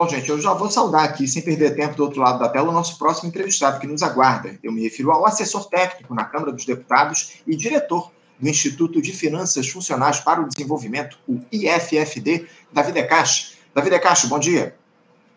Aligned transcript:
Bom, 0.00 0.08
gente, 0.08 0.28
eu 0.28 0.40
já 0.40 0.54
vou 0.54 0.70
saudar 0.70 1.02
aqui, 1.02 1.26
sem 1.26 1.42
perder 1.42 1.74
tempo 1.74 1.96
do 1.96 2.04
outro 2.04 2.20
lado 2.20 2.38
da 2.38 2.48
tela, 2.48 2.68
o 2.68 2.72
nosso 2.72 2.96
próximo 2.96 3.28
entrevistado 3.28 3.80
que 3.80 3.86
nos 3.88 4.00
aguarda. 4.00 4.56
Eu 4.62 4.70
me 4.70 4.80
refiro 4.80 5.10
ao 5.10 5.26
assessor 5.26 5.68
técnico 5.68 6.14
na 6.14 6.24
Câmara 6.24 6.52
dos 6.52 6.64
Deputados 6.64 7.42
e 7.44 7.56
diretor 7.56 8.12
do 8.38 8.48
Instituto 8.48 9.02
de 9.02 9.12
Finanças 9.12 9.68
Funcionais 9.68 10.20
para 10.20 10.40
o 10.40 10.48
Desenvolvimento, 10.48 11.18
o 11.26 11.40
IFFD, 11.50 12.46
Davi 12.72 12.92
Decache. 12.92 13.56
Davi 13.74 13.90
Decache, 13.90 14.28
bom 14.28 14.38
dia. 14.38 14.76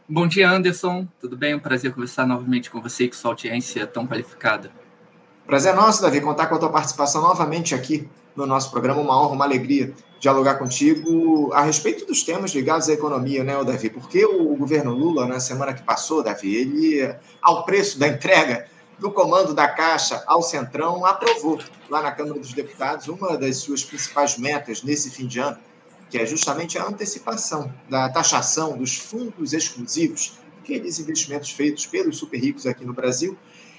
Bom 0.07 0.27
dia, 0.27 0.47
Anderson. 0.47 1.07
Tudo 1.19 1.35
bem? 1.35 1.53
É 1.53 1.55
um 1.55 1.59
prazer 1.59 1.91
conversar 1.91 2.28
novamente 2.28 2.69
com 2.69 2.79
você 2.79 3.05
e 3.05 3.07
com 3.07 3.15
sua 3.15 3.31
audiência 3.31 3.87
tão 3.87 4.05
qualificada. 4.05 4.71
Prazer 5.47 5.73
é 5.73 5.75
nosso, 5.75 6.03
Davi, 6.03 6.21
contar 6.21 6.46
com 6.46 6.53
a 6.53 6.59
tua 6.59 6.69
participação 6.69 7.23
novamente 7.23 7.73
aqui 7.73 8.07
no 8.35 8.45
nosso 8.45 8.71
programa. 8.71 9.01
Uma 9.01 9.21
honra, 9.21 9.33
uma 9.33 9.45
alegria 9.45 9.93
dialogar 10.19 10.55
contigo 10.55 11.51
a 11.51 11.63
respeito 11.63 12.05
dos 12.05 12.21
temas 12.23 12.51
ligados 12.51 12.87
à 12.87 12.93
economia, 12.93 13.43
né, 13.43 13.61
Davi? 13.63 13.89
Porque 13.89 14.23
o 14.23 14.55
governo 14.55 14.93
Lula, 14.93 15.25
na 15.25 15.39
semana 15.39 15.73
que 15.73 15.81
passou, 15.81 16.21
Davi, 16.21 16.55
ele, 16.55 17.16
ao 17.41 17.66
preço 17.66 17.98
da 17.98 18.08
entrega 18.08 18.67
do 18.99 19.12
comando 19.12 19.55
da 19.55 19.67
Caixa 19.67 20.23
ao 20.27 20.44
Centrão, 20.44 21.03
aprovou 21.03 21.59
lá 21.89 22.03
na 22.03 22.12
Câmara 22.12 22.39
dos 22.39 22.53
Deputados 22.53 23.08
uma 23.08 23.36
das 23.36 23.58
suas 23.58 23.84
principais 23.84 24.38
metas 24.38 24.84
nesse 24.84 25.09
fim 25.09 25.25
de 25.25 25.39
ano, 25.39 25.58
que 26.08 26.20
é 26.20 26.25
justamente 26.25 26.77
a 26.77 26.86
antecipação 26.86 27.73
da 27.89 28.08
taxação 28.09 28.77
dos 28.77 28.95
fundos 28.95 29.53
exclusivos, 29.53 30.34
aqueles 30.61 31.00
investimentos 31.00 31.50
feitos 31.50 31.88
pelos 31.88 32.17
super 32.17 32.39
ricos 32.39 32.67
aqui 32.67 32.86
no 32.86 32.94
Brasil, 32.94 33.36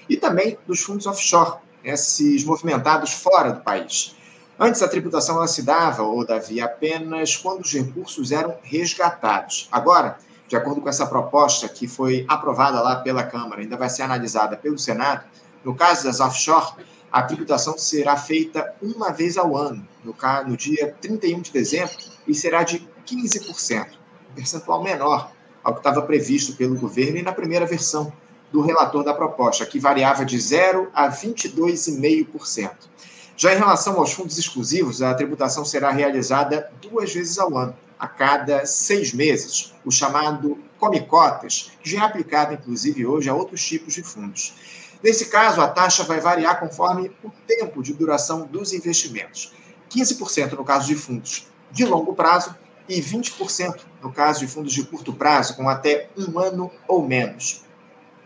e 0.09 0.17
também 0.17 0.57
dos 0.67 0.81
fundos 0.81 1.05
offshore, 1.05 1.59
esses 1.85 2.43
movimentados 2.43 3.13
fora 3.13 3.51
do 3.51 3.61
país. 3.61 4.17
Antes, 4.65 4.81
a 4.81 4.87
tributação 4.87 5.35
ela 5.35 5.47
se 5.47 5.61
dava, 5.61 6.03
ou 6.03 6.25
Davi, 6.25 6.61
apenas 6.61 7.35
quando 7.35 7.65
os 7.65 7.73
recursos 7.73 8.31
eram 8.31 8.55
resgatados. 8.63 9.67
Agora, 9.69 10.17
de 10.47 10.55
acordo 10.55 10.79
com 10.79 10.87
essa 10.87 11.05
proposta 11.05 11.67
que 11.67 11.85
foi 11.85 12.23
aprovada 12.29 12.81
lá 12.81 12.95
pela 12.95 13.23
Câmara, 13.25 13.59
ainda 13.59 13.75
vai 13.75 13.89
ser 13.89 14.03
analisada 14.03 14.55
pelo 14.55 14.79
Senado, 14.79 15.25
no 15.65 15.75
caso 15.75 16.05
das 16.05 16.21
offshore, 16.21 16.75
a 17.11 17.21
tributação 17.23 17.77
será 17.77 18.15
feita 18.15 18.73
uma 18.81 19.11
vez 19.11 19.37
ao 19.37 19.57
ano, 19.57 19.85
no, 20.01 20.15
no 20.47 20.55
dia 20.55 20.95
31 21.01 21.41
de 21.41 21.51
dezembro, 21.51 21.97
e 22.25 22.33
será 22.33 22.63
de 22.63 22.87
15%, 23.05 23.87
um 24.31 24.33
percentual 24.33 24.81
menor 24.81 25.29
ao 25.61 25.73
que 25.73 25.81
estava 25.81 26.01
previsto 26.03 26.55
pelo 26.55 26.79
governo 26.79 27.17
e 27.17 27.21
na 27.21 27.33
primeira 27.33 27.65
versão 27.65 28.13
do 28.49 28.61
relator 28.61 29.03
da 29.03 29.13
proposta, 29.13 29.65
que 29.65 29.77
variava 29.77 30.23
de 30.23 30.39
0 30.39 30.89
a 30.93 31.09
22,5%. 31.09 32.93
Já 33.35 33.53
em 33.53 33.57
relação 33.57 33.97
aos 33.97 34.13
fundos 34.13 34.37
exclusivos, 34.37 35.01
a 35.01 35.13
tributação 35.13 35.65
será 35.65 35.91
realizada 35.91 36.71
duas 36.81 37.13
vezes 37.13 37.39
ao 37.39 37.57
ano, 37.57 37.75
a 37.97 38.07
cada 38.07 38.65
seis 38.65 39.13
meses, 39.13 39.73
o 39.83 39.91
chamado 39.91 40.57
Comicotas, 40.77 41.71
que 41.81 41.89
já 41.89 42.01
é 42.01 42.05
aplicado, 42.05 42.53
inclusive, 42.53 43.05
hoje 43.05 43.29
a 43.29 43.33
outros 43.33 43.65
tipos 43.65 43.93
de 43.93 44.03
fundos. 44.03 44.53
Nesse 45.01 45.25
caso, 45.25 45.61
a 45.61 45.67
taxa 45.67 46.03
vai 46.03 46.19
variar 46.19 46.59
conforme 46.59 47.11
o 47.23 47.31
tempo 47.47 47.81
de 47.81 47.93
duração 47.93 48.45
dos 48.45 48.71
investimentos. 48.71 49.53
15% 49.89 50.53
no 50.53 50.63
caso 50.63 50.87
de 50.87 50.95
fundos 50.95 51.47
de 51.71 51.85
longo 51.85 52.13
prazo 52.13 52.55
e 52.87 53.01
20% 53.01 53.81
no 54.01 54.11
caso 54.11 54.39
de 54.41 54.47
fundos 54.47 54.73
de 54.73 54.83
curto 54.83 55.13
prazo, 55.13 55.55
com 55.55 55.67
até 55.67 56.09
um 56.17 56.39
ano 56.39 56.71
ou 56.87 57.05
menos. 57.05 57.63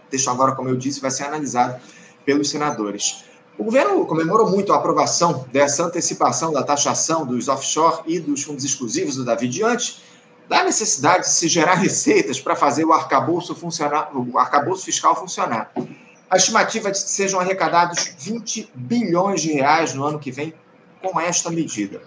Deixo 0.10 0.30
agora, 0.30 0.56
como 0.56 0.70
eu 0.70 0.78
disse, 0.78 1.00
vai 1.00 1.12
ser 1.12 1.24
analisado 1.24 1.80
pelos 2.26 2.50
senadores. 2.50 3.27
O 3.58 3.64
governo 3.64 4.06
comemorou 4.06 4.52
muito 4.52 4.72
a 4.72 4.76
aprovação 4.76 5.48
dessa 5.52 5.84
antecipação 5.84 6.54
da 6.54 6.62
taxação 6.62 7.26
dos 7.26 7.48
offshore 7.48 8.04
e 8.06 8.20
dos 8.20 8.44
fundos 8.44 8.64
exclusivos 8.64 9.16
do 9.16 9.26
Davi 9.26 9.48
diante 9.48 10.04
da 10.48 10.64
necessidade 10.64 11.24
de 11.24 11.32
se 11.32 11.48
gerar 11.48 11.74
receitas 11.82 12.40
para 12.40 12.56
fazer 12.56 12.86
o 12.86 12.94
arcabouço, 12.94 13.56
funcionar, 13.56 14.12
o 14.16 14.38
arcabouço 14.38 14.86
fiscal 14.86 15.16
funcionar. 15.16 15.72
A 16.30 16.38
estimativa 16.38 16.90
é 16.90 16.92
de 16.92 17.04
que 17.04 17.10
sejam 17.10 17.40
arrecadados 17.40 18.14
20 18.20 18.72
bilhões 18.76 19.42
de 19.42 19.52
reais 19.52 19.94
no 19.94 20.04
ano 20.04 20.20
que 20.20 20.32
vem 20.32 20.54
com 21.02 21.20
esta 21.20 21.50
medida. 21.50 22.02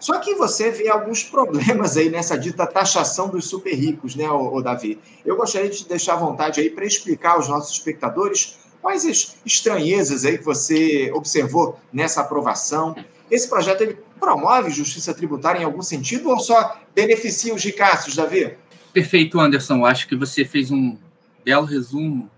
Só 0.00 0.18
que 0.18 0.34
você 0.34 0.70
vê 0.70 0.88
alguns 0.88 1.22
problemas 1.22 1.96
aí 1.96 2.10
nessa 2.10 2.36
dita 2.36 2.66
taxação 2.66 3.28
dos 3.28 3.46
super 3.46 3.74
ricos, 3.74 4.16
né, 4.16 4.28
ô 4.28 4.60
Davi? 4.60 5.00
Eu 5.24 5.36
gostaria 5.36 5.70
de 5.70 5.78
te 5.78 5.88
deixar 5.88 6.14
à 6.14 6.16
vontade 6.16 6.60
aí 6.60 6.68
para 6.68 6.84
explicar 6.84 7.32
aos 7.32 7.48
nossos 7.48 7.76
espectadores 7.76 8.58
Quais 8.86 9.04
as 9.04 9.36
estranhezas 9.44 10.24
aí 10.24 10.38
que 10.38 10.44
você 10.44 11.10
observou 11.12 11.76
nessa 11.92 12.20
aprovação? 12.20 12.94
Esse 13.28 13.48
projeto 13.48 13.80
ele 13.80 13.98
promove 14.20 14.70
justiça 14.70 15.12
tributária 15.12 15.58
em 15.60 15.64
algum 15.64 15.82
sentido 15.82 16.30
ou 16.30 16.38
só 16.38 16.80
beneficia 16.94 17.52
os 17.52 17.64
ricaços, 17.64 18.14
Davi? 18.14 18.56
Perfeito, 18.92 19.40
Anderson. 19.40 19.84
Acho 19.84 20.06
que 20.06 20.14
você 20.14 20.44
fez 20.44 20.70
um 20.70 20.96
belo 21.44 21.66
resumo 21.66 22.30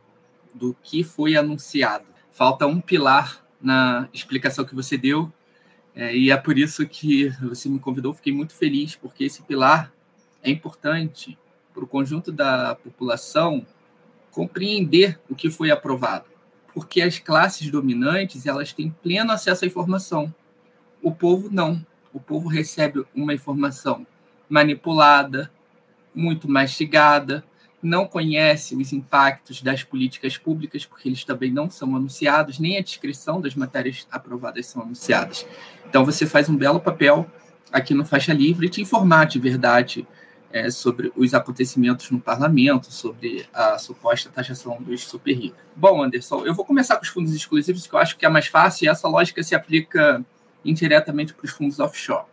do 0.54 0.75
que 0.82 1.04
foi 1.04 1.36
anunciado. 1.36 2.06
Falta 2.32 2.66
um 2.66 2.80
pilar 2.80 3.44
na 3.60 4.09
explicação 4.15 4.65
que 4.65 4.75
você 4.75 4.97
deu, 4.97 5.30
é, 5.94 6.16
e 6.16 6.30
é 6.30 6.36
por 6.38 6.59
isso 6.59 6.88
que 6.88 7.28
você 7.42 7.69
me 7.69 7.78
convidou. 7.78 8.15
Fiquei 8.15 8.32
muito 8.32 8.54
feliz, 8.54 8.97
porque 8.97 9.25
esse 9.25 9.42
pilar 9.42 9.92
é 10.42 10.48
importante 10.48 11.36
para 11.75 11.84
o 11.84 11.86
conjunto 11.86 12.32
da 12.32 12.75
população 12.75 13.66
compreender 14.30 15.20
o 15.28 15.34
que 15.34 15.50
foi 15.50 15.70
aprovado 15.70 16.38
porque 16.72 17.00
as 17.02 17.18
classes 17.18 17.70
dominantes 17.70 18.46
elas 18.46 18.72
têm 18.72 18.90
pleno 19.02 19.32
acesso 19.32 19.64
à 19.64 19.66
informação. 19.66 20.32
O 21.02 21.12
povo 21.12 21.48
não. 21.50 21.84
O 22.12 22.20
povo 22.20 22.48
recebe 22.48 23.04
uma 23.14 23.34
informação 23.34 24.06
manipulada, 24.48 25.50
muito 26.14 26.48
mastigada, 26.48 27.44
não 27.82 28.06
conhece 28.06 28.74
os 28.74 28.92
impactos 28.92 29.62
das 29.62 29.84
políticas 29.84 30.36
públicas, 30.36 30.84
porque 30.84 31.08
eles 31.08 31.24
também 31.24 31.50
não 31.50 31.70
são 31.70 31.94
anunciados, 31.94 32.58
nem 32.58 32.76
a 32.76 32.82
descrição 32.82 33.40
das 33.40 33.54
matérias 33.54 34.06
aprovadas 34.10 34.66
são 34.66 34.82
anunciadas. 34.82 35.46
Então, 35.88 36.04
você 36.04 36.26
faz 36.26 36.48
um 36.48 36.56
belo 36.56 36.80
papel 36.80 37.30
aqui 37.72 37.94
no 37.94 38.04
Faixa 38.04 38.32
Livre 38.32 38.68
te 38.68 38.80
informar 38.80 39.26
de 39.26 39.38
verdade 39.38 40.06
é, 40.50 40.70
sobre 40.70 41.12
os 41.14 41.34
acontecimentos 41.34 42.10
no 42.10 42.20
parlamento, 42.20 42.92
sobre 42.92 43.47
a 43.53 43.78
suposta 43.78 44.31
taxação 44.31 44.81
dos 44.81 45.04
super 45.04 45.32
ricos. 45.34 45.59
Bom, 45.76 46.03
Anderson, 46.03 46.44
eu 46.47 46.54
vou 46.54 46.64
começar 46.64 46.97
com 46.97 47.03
os 47.03 47.09
fundos 47.09 47.34
exclusivos, 47.34 47.86
que 47.86 47.94
eu 47.94 47.98
acho 47.98 48.16
que 48.16 48.25
é 48.25 48.28
mais 48.28 48.47
fácil, 48.47 48.86
e 48.86 48.88
essa 48.88 49.09
lógica 49.09 49.42
se 49.42 49.54
aplica 49.54 50.25
indiretamente 50.64 51.34
para 51.34 51.44
os 51.44 51.50
fundos 51.50 51.78
offshore. 51.78 52.26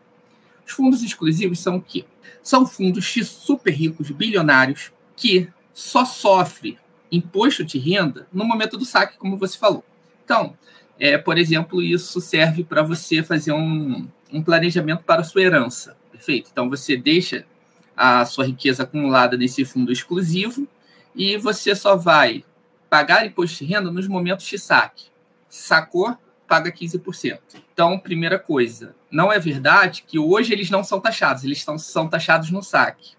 Os 0.65 0.73
fundos 0.73 1.03
exclusivos 1.03 1.59
são 1.59 1.77
o 1.77 1.81
quê? 1.81 2.05
São 2.41 2.65
fundos 2.65 3.05
de 3.05 3.23
super 3.23 3.71
ricos 3.71 4.09
bilionários 4.11 4.91
que 5.15 5.49
só 5.73 6.05
sofrem 6.05 6.77
imposto 7.11 7.63
de 7.63 7.77
renda 7.77 8.27
no 8.31 8.45
momento 8.45 8.77
do 8.77 8.85
saque, 8.85 9.17
como 9.17 9.37
você 9.37 9.57
falou. 9.57 9.83
Então, 10.23 10.57
é, 10.99 11.17
por 11.17 11.37
exemplo, 11.37 11.81
isso 11.81 12.19
serve 12.21 12.63
para 12.63 12.81
você 12.81 13.21
fazer 13.21 13.51
um, 13.51 14.07
um 14.31 14.41
planejamento 14.41 15.03
para 15.03 15.21
a 15.21 15.23
sua 15.23 15.41
herança. 15.41 15.95
Perfeito? 16.11 16.49
Então, 16.51 16.69
você 16.69 16.97
deixa 16.97 17.45
a 17.95 18.25
sua 18.25 18.45
riqueza 18.45 18.83
acumulada 18.83 19.37
nesse 19.37 19.63
fundo 19.63 19.91
exclusivo 19.91 20.67
e 21.15 21.37
você 21.37 21.75
só 21.75 21.95
vai 21.95 22.43
pagar 22.89 23.25
imposto 23.25 23.63
de 23.63 23.73
renda 23.73 23.91
nos 23.91 24.07
momentos 24.07 24.45
de 24.45 24.59
saque. 24.59 25.05
Sacou, 25.47 26.17
paga 26.47 26.71
15%. 26.71 27.39
Então, 27.73 27.97
primeira 27.97 28.37
coisa, 28.37 28.95
não 29.09 29.31
é 29.31 29.39
verdade 29.39 30.03
que 30.05 30.19
hoje 30.19 30.53
eles 30.53 30.69
não 30.69 30.83
são 30.83 30.99
taxados, 30.99 31.43
eles 31.43 31.63
são, 31.63 31.77
são 31.77 32.07
taxados 32.07 32.51
no 32.51 32.61
saque. 32.61 33.13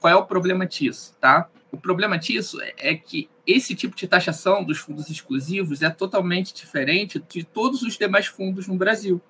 Qual 0.00 0.12
é 0.12 0.16
o 0.16 0.26
problema 0.26 0.66
disso, 0.66 1.14
tá? 1.20 1.48
O 1.70 1.76
problema 1.76 2.18
disso 2.18 2.58
é 2.76 2.94
que 2.94 3.28
esse 3.46 3.74
tipo 3.74 3.96
de 3.96 4.06
taxação 4.06 4.64
dos 4.64 4.78
fundos 4.78 5.08
exclusivos 5.08 5.82
é 5.82 5.90
totalmente 5.90 6.54
diferente 6.54 7.22
de 7.28 7.44
todos 7.44 7.82
os 7.82 7.96
demais 7.96 8.26
fundos 8.26 8.66
no 8.66 8.76
Brasil. 8.76 9.20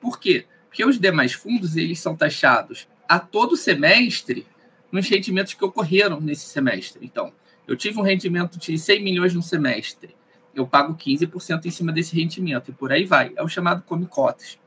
Por 0.00 0.18
quê? 0.18 0.46
Porque 0.68 0.84
os 0.84 0.98
demais 0.98 1.32
fundos 1.32 1.76
eles 1.76 2.00
são 2.00 2.16
taxados 2.16 2.88
a 3.10 3.18
todo 3.18 3.56
semestre 3.56 4.46
nos 4.92 5.08
rendimentos 5.08 5.54
que 5.54 5.64
ocorreram 5.64 6.20
nesse 6.20 6.46
semestre. 6.46 7.04
Então, 7.04 7.32
eu 7.66 7.76
tive 7.76 7.98
um 7.98 8.02
rendimento 8.02 8.56
de 8.56 8.78
100 8.78 9.02
milhões 9.02 9.34
no 9.34 9.42
semestre, 9.42 10.14
eu 10.54 10.64
pago 10.64 10.94
15% 10.94 11.66
em 11.66 11.70
cima 11.72 11.90
desse 11.90 12.14
rendimento, 12.14 12.70
e 12.70 12.72
por 12.72 12.92
aí 12.92 13.04
vai. 13.04 13.32
É 13.34 13.42
o 13.42 13.48
chamado 13.48 13.82
come 13.82 14.06
cotas. 14.06 14.60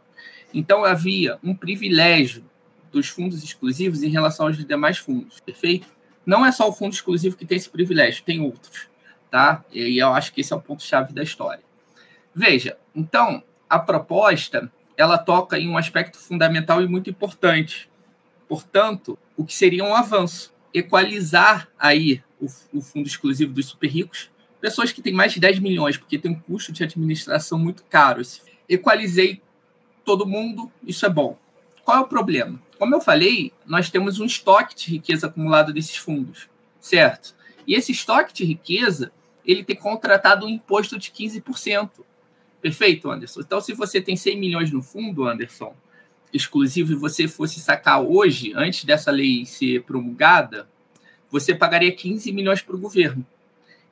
Então, 0.54 0.84
havia 0.84 1.40
um 1.42 1.56
privilégio 1.56 2.44
dos 2.92 3.08
fundos 3.08 3.42
exclusivos 3.42 4.04
em 4.04 4.10
relação 4.10 4.48
aos 4.48 4.58
demais 4.58 4.98
fundos, 4.98 5.40
perfeito? 5.40 5.88
Não 6.26 6.46
é 6.46 6.52
só 6.52 6.68
o 6.68 6.74
fundo 6.74 6.92
exclusivo 6.92 7.38
que 7.38 7.46
tem 7.46 7.56
esse 7.56 7.70
privilégio, 7.70 8.26
tem 8.26 8.42
outros, 8.42 8.90
tá? 9.32 9.64
E 9.72 9.98
eu 9.98 10.10
acho 10.10 10.34
que 10.34 10.42
esse 10.42 10.52
é 10.52 10.56
o 10.58 10.62
ponto-chave 10.62 11.14
da 11.14 11.24
história. 11.24 11.64
Veja, 12.36 12.78
então, 12.94 13.42
a 13.70 13.80
proposta, 13.80 14.70
ela 14.98 15.18
toca 15.18 15.58
em 15.58 15.70
um 15.70 15.78
aspecto 15.78 16.18
fundamental 16.18 16.84
e 16.84 16.88
muito 16.90 17.10
importante, 17.10 17.90
Portanto, 18.54 19.18
o 19.36 19.44
que 19.44 19.56
seria 19.56 19.84
um 19.84 19.96
avanço, 19.96 20.54
equalizar 20.72 21.68
aí 21.80 22.22
o, 22.40 22.46
o 22.72 22.82
fundo 22.82 23.08
exclusivo 23.08 23.52
dos 23.52 23.66
super 23.66 23.88
ricos, 23.88 24.30
pessoas 24.62 24.92
que 24.92 25.02
têm 25.02 25.12
mais 25.12 25.34
de 25.34 25.40
10 25.40 25.58
milhões, 25.58 25.98
porque 25.98 26.20
tem 26.20 26.30
um 26.30 26.40
custo 26.40 26.72
de 26.72 26.84
administração 26.84 27.58
muito 27.58 27.84
caro. 27.86 28.22
Equalizei 28.70 29.42
todo 30.06 30.28
mundo, 30.28 30.72
isso 30.86 31.04
é 31.04 31.10
bom. 31.10 31.36
Qual 31.84 31.98
é 31.98 32.02
o 32.02 32.08
problema? 32.08 32.62
Como 32.78 32.94
eu 32.94 33.02
falei, 33.02 33.52
nós 33.66 33.90
temos 33.90 34.20
um 34.20 34.26
estoque 34.26 34.76
de 34.76 34.92
riqueza 34.92 35.26
acumulado 35.26 35.74
desses 35.74 35.96
fundos. 35.96 36.48
certo? 36.80 37.34
E 37.66 37.74
esse 37.74 37.92
estoque 37.92 38.36
de 38.36 38.46
riqueza, 38.46 39.12
ele 39.44 39.64
tem 39.64 39.76
contratado 39.76 40.46
um 40.46 40.50
imposto 40.50 41.00
de 41.00 41.10
15%. 41.10 41.90
Perfeito, 42.62 43.10
Anderson? 43.10 43.40
Então, 43.40 43.60
se 43.60 43.74
você 43.74 44.00
tem 44.00 44.16
100 44.16 44.40
milhões 44.40 44.72
no 44.72 44.84
fundo, 44.84 45.26
Anderson, 45.26 45.76
exclusivo, 46.34 46.92
e 46.92 46.96
você 46.96 47.28
fosse 47.28 47.60
sacar 47.60 48.02
hoje, 48.02 48.52
antes 48.56 48.84
dessa 48.84 49.12
lei 49.12 49.46
ser 49.46 49.84
promulgada, 49.84 50.68
você 51.30 51.54
pagaria 51.54 51.96
15 51.96 52.32
milhões 52.32 52.62
para 52.62 52.76
o 52.76 52.80
governo. 52.80 53.26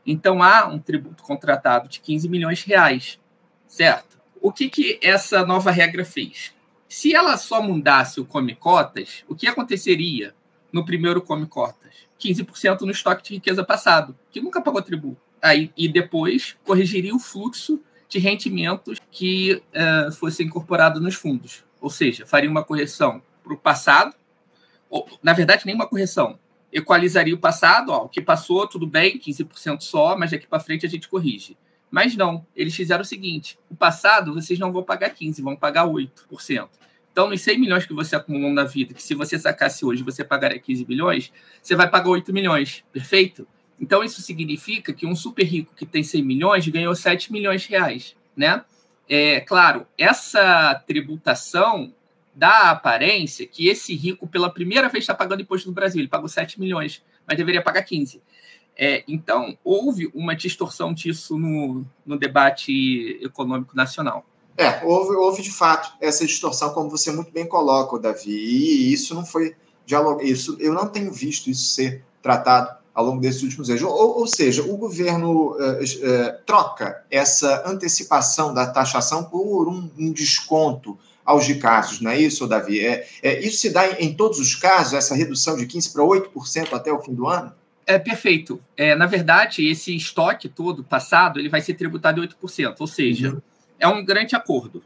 Então, 0.06 0.42
há 0.42 0.68
um 0.68 0.80
tributo 0.80 1.24
contratado 1.24 1.88
de 1.88 2.00
15 2.00 2.28
milhões 2.28 2.60
de 2.60 2.68
reais, 2.68 3.20
certo? 3.68 4.20
O 4.42 4.52
que, 4.52 4.70
que 4.70 5.00
essa 5.02 5.46
nova 5.46 5.70
regra 5.70 6.04
fez? 6.04 6.54
Se 6.90 7.14
ela 7.14 7.38
só 7.38 7.62
mudasse 7.62 8.20
o 8.20 8.26
Come 8.26 8.56
Cotas, 8.56 9.24
o 9.28 9.36
que 9.36 9.48
aconteceria 9.48 10.34
no 10.74 10.84
primeiro 10.84 11.22
Come 11.22 11.46
Cotas? 11.46 12.08
15% 12.20 12.82
no 12.82 12.92
estoque 12.92 13.24
de 13.24 13.36
riqueza 13.36 13.64
passado, 13.64 14.18
que 14.32 14.42
nunca 14.42 14.62
pagou 14.62 14.82
tributo. 14.82 15.22
Aí, 15.42 15.72
e 15.76 15.88
depois 15.88 16.56
corrigiria 16.64 17.16
o 17.16 17.20
fluxo 17.20 17.82
de 18.08 18.20
rendimentos 18.20 19.00
que 19.10 19.62
uh, 19.74 20.12
fosse 20.12 20.44
incorporado 20.44 21.00
nos 21.00 21.16
fundos. 21.16 21.64
Ou 21.82 21.90
seja, 21.90 22.26
faria 22.26 22.50
uma 22.50 22.64
correção 22.64 23.22
para 23.44 23.54
o 23.54 23.58
passado, 23.58 24.16
ou, 24.90 25.08
na 25.22 25.34
verdade, 25.34 25.66
nem 25.66 25.76
uma 25.76 25.88
correção. 25.88 26.40
Equalizaria 26.72 27.36
o 27.36 27.40
passado, 27.40 27.92
ó, 27.92 28.06
o 28.06 28.10
que 28.10 28.22
passou, 28.22 28.68
tudo 28.68 28.88
bem, 28.88 29.20
15% 29.20 29.82
só, 29.82 30.16
mas 30.18 30.32
daqui 30.32 30.48
para 30.48 30.60
frente 30.60 30.86
a 30.86 30.90
gente 30.90 31.10
corrige. 31.10 31.58
Mas 31.90 32.16
não, 32.16 32.46
eles 32.56 32.74
fizeram 32.74 33.02
o 33.02 33.06
seguinte: 33.06 33.60
o 33.70 33.76
passado 33.76 34.34
vocês 34.34 34.58
não 34.58 34.72
vão 34.72 34.84
pagar 34.84 35.14
15%, 35.14 35.42
vão 35.42 35.56
pagar 35.58 35.86
8%. 35.86 36.70
Então, 37.12 37.30
nos 37.30 37.42
100 37.42 37.60
milhões 37.60 37.86
que 37.86 37.94
você 37.94 38.16
acumulou 38.16 38.52
na 38.54 38.64
vida, 38.64 38.94
que 38.94 39.04
se 39.04 39.14
você 39.14 39.38
sacasse 39.38 39.84
hoje 39.84 40.02
você 40.02 40.24
pagaria 40.24 40.58
15 40.58 40.86
bilhões, 40.86 41.34
você 41.62 41.76
vai 41.76 41.90
pagar 41.90 42.10
8 42.10 42.32
milhões, 42.32 42.86
perfeito? 42.94 43.46
Então, 43.78 44.02
isso 44.02 44.22
significa 44.22 44.94
que 44.94 45.06
um 45.06 45.16
super 45.16 45.44
rico 45.44 45.76
que 45.76 45.86
tem 45.86 46.04
100 46.04 46.24
milhões 46.24 46.68
ganhou 46.70 46.96
7 46.96 47.34
milhões 47.34 47.64
de 47.64 47.70
reais, 47.70 48.16
né? 48.38 48.64
É, 49.10 49.42
claro, 49.42 49.86
essa 49.98 50.76
tributação 50.88 51.94
dá 52.34 52.50
a 52.50 52.72
aparência 52.72 53.46
que 53.46 53.68
esse 53.68 53.94
rico, 53.96 54.28
pela 54.28 54.50
primeira 54.50 54.88
vez, 54.88 55.04
está 55.04 55.14
pagando 55.14 55.42
imposto 55.42 55.68
no 55.68 55.74
Brasil. 55.74 56.00
Ele 56.00 56.08
pagou 56.08 56.30
7 56.30 56.60
milhões, 56.60 57.04
mas 57.28 57.38
deveria 57.38 57.62
pagar 57.62 57.84
15. 57.84 58.22
É, 58.78 59.04
então, 59.08 59.58
houve 59.64 60.10
uma 60.14 60.36
distorção 60.36 60.94
disso 60.94 61.38
no, 61.38 61.86
no 62.06 62.18
debate 62.18 63.20
econômico 63.22 63.76
nacional. 63.76 64.26
É, 64.58 64.84
houve, 64.84 65.16
houve 65.16 65.42
de 65.42 65.52
fato 65.52 65.94
essa 66.00 66.26
distorção, 66.26 66.74
como 66.74 66.90
você 66.90 67.12
muito 67.12 67.32
bem 67.32 67.48
coloca, 67.48 68.00
Davi, 68.00 68.32
e 68.32 68.94
isso 68.94 69.14
não 69.14 69.26
foi 69.26 69.56
dialogado. 69.86 70.28
Isso, 70.28 70.58
eu 70.60 70.74
não 70.74 70.88
tenho 70.88 71.12
visto 71.12 71.50
isso 71.50 71.66
ser 71.74 72.04
tratado 72.22 72.81
ao 72.94 73.06
longo 73.06 73.22
desses 73.22 73.42
últimos 73.44 73.70
anos. 73.70 73.82
Ou, 73.82 74.20
ou 74.20 74.28
seja, 74.28 74.62
o 74.64 74.78
governo 74.78 75.52
uh, 75.52 75.82
uh, 75.82 76.38
troca 76.46 77.04
essa 77.10 77.64
antecipação 77.66 78.54
da 78.54 78.68
taxação 78.68 79.24
por 79.24 79.68
um, 79.68 79.90
um 79.98 80.12
desconto 80.12 80.98
aos 81.24 81.46
de 81.46 81.56
casos, 81.56 82.02
não 82.02 82.12
é 82.12 82.20
isso, 82.20 82.48
Davi? 82.48 82.80
É, 82.80 83.08
é, 83.22 83.40
isso 83.40 83.58
se 83.58 83.70
dá 83.70 83.88
em, 83.88 84.08
em, 84.08 84.14
todos 84.14 84.40
os 84.40 84.56
casos, 84.56 84.94
essa 84.94 85.16
redução 85.16 85.56
de 85.56 85.66
15% 85.66 85.94
para 85.94 86.04
8% 86.04 86.74
até 86.74 86.92
o 86.92 87.00
fim 87.00 87.14
do 87.14 87.28
ano? 87.28 87.54
É 87.86 87.98
perfeito. 88.00 88.62
É, 88.76 88.96
na 88.96 89.06
verdade, 89.06 89.68
esse 89.68 89.96
estoque 89.96 90.50
todo 90.50 90.84
passado 90.84 91.40
ele 91.40 91.50
vai 91.50 91.62
ser 91.62 91.76
tributado 91.76 92.24
em 92.24 92.28
8%, 92.28 92.76
ou 92.80 92.88
seja, 92.88 93.34
uhum. 93.34 93.42
é 93.80 93.88
um 93.88 94.04
grande 94.04 94.36
acordo. 94.36 94.84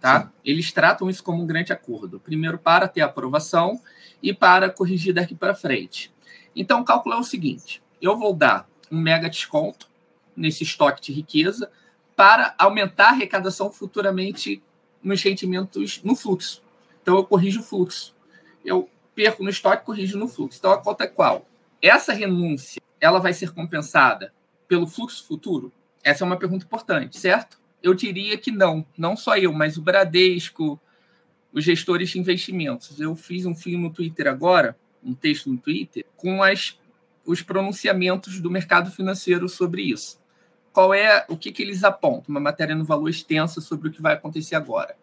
Tá? 0.00 0.30
Eles 0.44 0.70
tratam 0.72 1.08
isso 1.08 1.22
como 1.22 1.42
um 1.42 1.46
grande 1.46 1.72
acordo. 1.72 2.20
Primeiro, 2.20 2.58
para 2.58 2.86
ter 2.86 3.00
aprovação 3.00 3.80
e 4.22 4.32
para 4.32 4.70
corrigir 4.70 5.14
daqui 5.14 5.34
para 5.34 5.54
frente. 5.54 6.12
Então, 6.56 6.80
o 6.80 6.84
cálculo 6.84 7.14
é 7.14 7.18
o 7.18 7.22
seguinte: 7.22 7.82
eu 8.00 8.16
vou 8.18 8.32
dar 8.32 8.66
um 8.90 8.98
mega 8.98 9.28
desconto 9.28 9.88
nesse 10.34 10.64
estoque 10.64 11.02
de 11.02 11.12
riqueza 11.12 11.70
para 12.16 12.54
aumentar 12.58 13.08
a 13.08 13.10
arrecadação 13.10 13.70
futuramente 13.70 14.62
nos 15.02 15.22
rendimentos 15.22 16.02
no 16.02 16.16
fluxo. 16.16 16.62
Então, 17.02 17.14
eu 17.14 17.24
corrijo 17.24 17.60
o 17.60 17.62
fluxo. 17.62 18.14
Eu 18.64 18.88
perco 19.14 19.44
no 19.44 19.50
estoque, 19.50 19.84
corrijo 19.84 20.18
no 20.18 20.26
fluxo. 20.26 20.58
Então, 20.58 20.72
a 20.72 20.78
conta 20.78 21.04
é 21.04 21.06
qual? 21.06 21.46
Essa 21.80 22.12
renúncia, 22.12 22.80
ela 23.00 23.18
vai 23.18 23.34
ser 23.34 23.52
compensada 23.52 24.32
pelo 24.66 24.86
fluxo 24.86 25.24
futuro? 25.26 25.70
Essa 26.02 26.24
é 26.24 26.26
uma 26.26 26.38
pergunta 26.38 26.64
importante, 26.64 27.18
certo? 27.18 27.60
Eu 27.82 27.94
diria 27.94 28.36
que 28.38 28.50
não. 28.50 28.84
Não 28.96 29.16
só 29.16 29.36
eu, 29.36 29.52
mas 29.52 29.76
o 29.76 29.82
Bradesco, 29.82 30.80
os 31.52 31.64
gestores 31.64 32.10
de 32.10 32.18
investimentos. 32.18 32.98
Eu 33.00 33.14
fiz 33.14 33.46
um 33.46 33.54
filme 33.54 33.84
no 33.84 33.92
Twitter 33.92 34.26
agora 34.26 34.76
um 35.06 35.14
texto 35.14 35.50
no 35.50 35.56
Twitter 35.56 36.04
com 36.16 36.42
as, 36.42 36.78
os 37.24 37.42
pronunciamentos 37.42 38.40
do 38.40 38.50
mercado 38.50 38.90
financeiro 38.90 39.48
sobre 39.48 39.82
isso. 39.82 40.18
Qual 40.72 40.92
é 40.92 41.24
o 41.28 41.36
que, 41.36 41.52
que 41.52 41.62
eles 41.62 41.84
apontam? 41.84 42.24
Uma 42.28 42.40
matéria 42.40 42.74
no 42.74 42.84
valor 42.84 43.08
extensa 43.08 43.60
sobre 43.60 43.88
o 43.88 43.92
que 43.92 44.02
vai 44.02 44.14
acontecer 44.14 44.56
agora. 44.56 44.96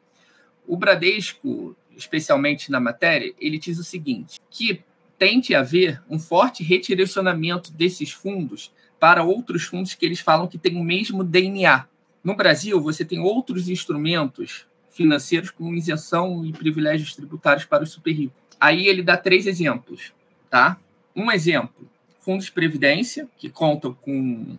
O 0.68 0.78
Bradesco, 0.78 1.76
especialmente 1.98 2.70
na 2.70 2.80
matéria, 2.80 3.34
ele 3.40 3.58
diz 3.58 3.80
o 3.80 3.84
seguinte: 3.84 4.40
que 4.50 4.84
tende 5.18 5.56
a 5.56 5.62
haver 5.62 6.02
um 6.10 6.20
forte 6.20 6.64
redirecionamento 6.64 7.72
desses 7.72 8.12
fundos 8.12 8.72
para 9.00 9.24
outros 9.24 9.64
fundos 9.64 9.94
que 9.94 10.06
eles 10.06 10.20
falam 10.20 10.48
que 10.48 10.58
têm 10.58 10.78
o 10.78 10.84
mesmo 10.84 11.24
DNA. 11.24 11.88
No 12.24 12.36
Brasil, 12.36 12.80
você 12.80 13.04
tem 13.04 13.20
outros 13.20 13.68
instrumentos 13.68 14.66
financeiros 14.90 15.50
com 15.50 15.74
isenção 15.74 16.46
e 16.46 16.54
privilégios 16.54 17.16
tributários 17.16 17.66
para 17.66 17.84
os 17.84 17.92
super 17.92 18.14
ricos. 18.14 18.43
Aí 18.64 18.88
ele 18.88 19.04
dá 19.04 19.18
três 19.18 19.46
exemplos, 19.46 20.14
tá? 20.50 20.80
Um 21.14 21.30
exemplo, 21.30 21.86
fundos 22.22 22.46
de 22.46 22.54
previdência, 22.54 23.28
que 23.38 23.50
contam 23.50 23.94
com 23.94 24.58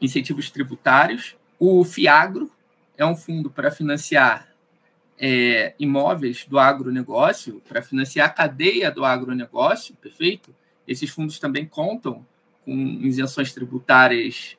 incentivos 0.00 0.50
tributários. 0.50 1.36
O 1.58 1.84
FIAGRO 1.84 2.50
é 2.96 3.04
um 3.04 3.14
fundo 3.14 3.50
para 3.50 3.70
financiar 3.70 4.48
é, 5.18 5.74
imóveis 5.78 6.46
do 6.48 6.58
agronegócio, 6.58 7.60
para 7.68 7.82
financiar 7.82 8.28
a 8.28 8.32
cadeia 8.32 8.90
do 8.90 9.04
agronegócio, 9.04 9.94
perfeito? 9.96 10.54
Esses 10.88 11.10
fundos 11.10 11.38
também 11.38 11.66
contam 11.66 12.24
com 12.64 12.74
isenções 13.02 13.52
tributárias 13.52 14.56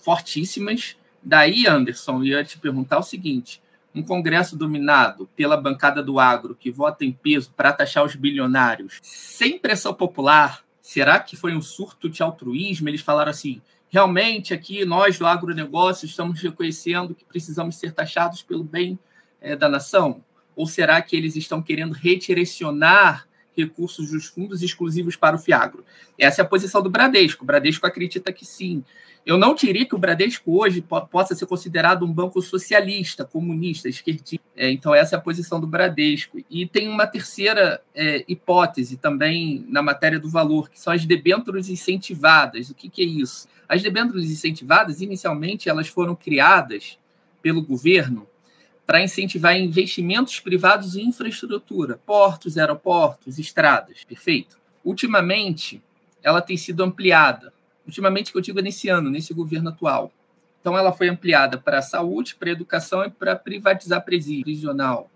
fortíssimas. 0.00 0.96
Daí, 1.22 1.66
Anderson, 1.66 2.20
eu 2.20 2.38
ia 2.38 2.44
te 2.44 2.58
perguntar 2.58 2.98
o 2.98 3.02
seguinte: 3.02 3.61
um 3.94 4.02
Congresso 4.02 4.56
dominado 4.56 5.28
pela 5.36 5.56
bancada 5.56 6.02
do 6.02 6.18
agro, 6.18 6.56
que 6.58 6.70
vota 6.70 7.04
em 7.04 7.12
peso 7.12 7.52
para 7.56 7.72
taxar 7.72 8.04
os 8.04 8.14
bilionários, 8.14 8.98
sem 9.02 9.58
pressão 9.58 9.92
popular, 9.92 10.64
será 10.80 11.20
que 11.20 11.36
foi 11.36 11.54
um 11.54 11.62
surto 11.62 12.08
de 12.08 12.22
altruísmo? 12.22 12.88
Eles 12.88 13.00
falaram 13.00 13.30
assim: 13.30 13.60
realmente 13.88 14.54
aqui 14.54 14.84
nós 14.84 15.18
do 15.18 15.26
agronegócio 15.26 16.06
estamos 16.06 16.40
reconhecendo 16.40 17.14
que 17.14 17.24
precisamos 17.24 17.76
ser 17.76 17.92
taxados 17.92 18.42
pelo 18.42 18.64
bem 18.64 18.98
é, 19.40 19.54
da 19.54 19.68
nação? 19.68 20.24
Ou 20.56 20.66
será 20.66 21.00
que 21.00 21.16
eles 21.16 21.36
estão 21.36 21.62
querendo 21.62 21.92
redirecionar 21.92 23.26
recursos 23.56 24.10
dos 24.10 24.26
fundos 24.26 24.62
exclusivos 24.62 25.16
para 25.16 25.36
o 25.36 25.38
Fiagro? 25.38 25.84
Essa 26.18 26.42
é 26.42 26.44
a 26.44 26.48
posição 26.48 26.82
do 26.82 26.90
Bradesco. 26.90 27.44
O 27.44 27.46
Bradesco 27.46 27.86
acredita 27.86 28.32
que 28.32 28.44
sim. 28.44 28.84
Eu 29.24 29.38
não 29.38 29.54
diria 29.54 29.86
que 29.86 29.94
o 29.94 29.98
Bradesco 29.98 30.60
hoje 30.60 30.84
possa 31.10 31.34
ser 31.34 31.46
considerado 31.46 32.04
um 32.04 32.12
banco 32.12 32.42
socialista, 32.42 33.24
comunista, 33.24 33.88
esquerdista. 33.88 34.44
É, 34.56 34.70
então, 34.70 34.92
essa 34.94 35.14
é 35.14 35.18
a 35.18 35.20
posição 35.20 35.60
do 35.60 35.66
Bradesco. 35.66 36.38
E 36.50 36.66
tem 36.66 36.88
uma 36.88 37.06
terceira 37.06 37.80
é, 37.94 38.24
hipótese 38.26 38.96
também 38.96 39.64
na 39.68 39.80
matéria 39.80 40.18
do 40.18 40.28
valor, 40.28 40.68
que 40.68 40.80
são 40.80 40.92
as 40.92 41.06
debêntures 41.06 41.68
incentivadas. 41.68 42.68
O 42.68 42.74
que, 42.74 42.88
que 42.88 43.02
é 43.02 43.04
isso? 43.04 43.46
As 43.68 43.80
debêntures 43.80 44.28
incentivadas, 44.28 45.00
inicialmente, 45.00 45.68
elas 45.68 45.86
foram 45.86 46.16
criadas 46.16 46.98
pelo 47.40 47.62
governo 47.62 48.26
para 48.92 49.02
incentivar 49.02 49.56
investimentos 49.56 50.38
privados 50.38 50.96
em 50.96 51.06
infraestrutura, 51.06 51.98
portos, 52.04 52.58
aeroportos, 52.58 53.38
estradas. 53.38 54.04
Perfeito? 54.04 54.58
Ultimamente, 54.84 55.82
ela 56.22 56.42
tem 56.42 56.58
sido 56.58 56.82
ampliada 56.82 57.54
ultimamente 57.86 58.30
que 58.30 58.36
eu 58.36 58.42
digo 58.42 58.58
é 58.58 58.62
nesse 58.62 58.90
ano, 58.90 59.08
nesse 59.08 59.32
governo 59.32 59.70
atual. 59.70 60.12
Então, 60.60 60.76
ela 60.76 60.92
foi 60.92 61.08
ampliada 61.08 61.56
para 61.56 61.78
a 61.78 61.82
saúde, 61.82 62.34
para 62.34 62.50
a 62.50 62.52
educação 62.52 63.02
e 63.02 63.08
para 63.08 63.34
privatizar 63.34 64.04
presídio 64.04 64.44
prisional. 64.44 65.10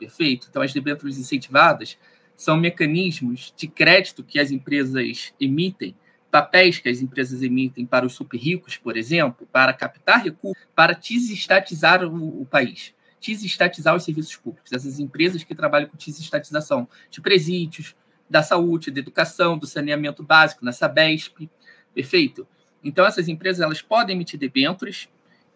Perfeito? 0.00 0.48
Então, 0.50 0.60
as 0.60 0.72
debêntures 0.72 1.16
incentivadas 1.16 1.96
são 2.36 2.56
mecanismos 2.56 3.54
de 3.56 3.68
crédito 3.68 4.24
que 4.24 4.40
as 4.40 4.50
empresas 4.50 5.32
emitem, 5.40 5.94
papéis 6.28 6.80
que 6.80 6.88
as 6.88 7.00
empresas 7.00 7.40
emitem 7.40 7.86
para 7.86 8.04
os 8.04 8.14
super 8.14 8.36
ricos, 8.36 8.76
por 8.76 8.96
exemplo, 8.96 9.46
para 9.52 9.72
captar 9.72 10.24
recursos, 10.24 10.66
para 10.74 10.92
desestatizar 10.92 12.04
o, 12.04 12.42
o 12.42 12.44
país, 12.44 12.92
desestatizar 13.22 13.94
os 13.94 14.04
serviços 14.04 14.36
públicos. 14.36 14.72
Essas 14.72 14.98
empresas 14.98 15.44
que 15.44 15.54
trabalham 15.54 15.88
com 15.88 15.96
desestatização 15.96 16.88
de 17.10 17.20
presídios, 17.20 17.94
da 18.28 18.42
saúde, 18.42 18.90
da 18.90 19.00
educação, 19.00 19.56
do 19.56 19.66
saneamento 19.66 20.22
básico, 20.22 20.64
na 20.64 20.72
Sabesp, 20.72 21.48
Perfeito? 21.94 22.46
Então, 22.82 23.04
essas 23.06 23.28
empresas 23.28 23.60
elas 23.60 23.82
podem 23.82 24.16
emitir 24.16 24.38
debêntures 24.38 25.08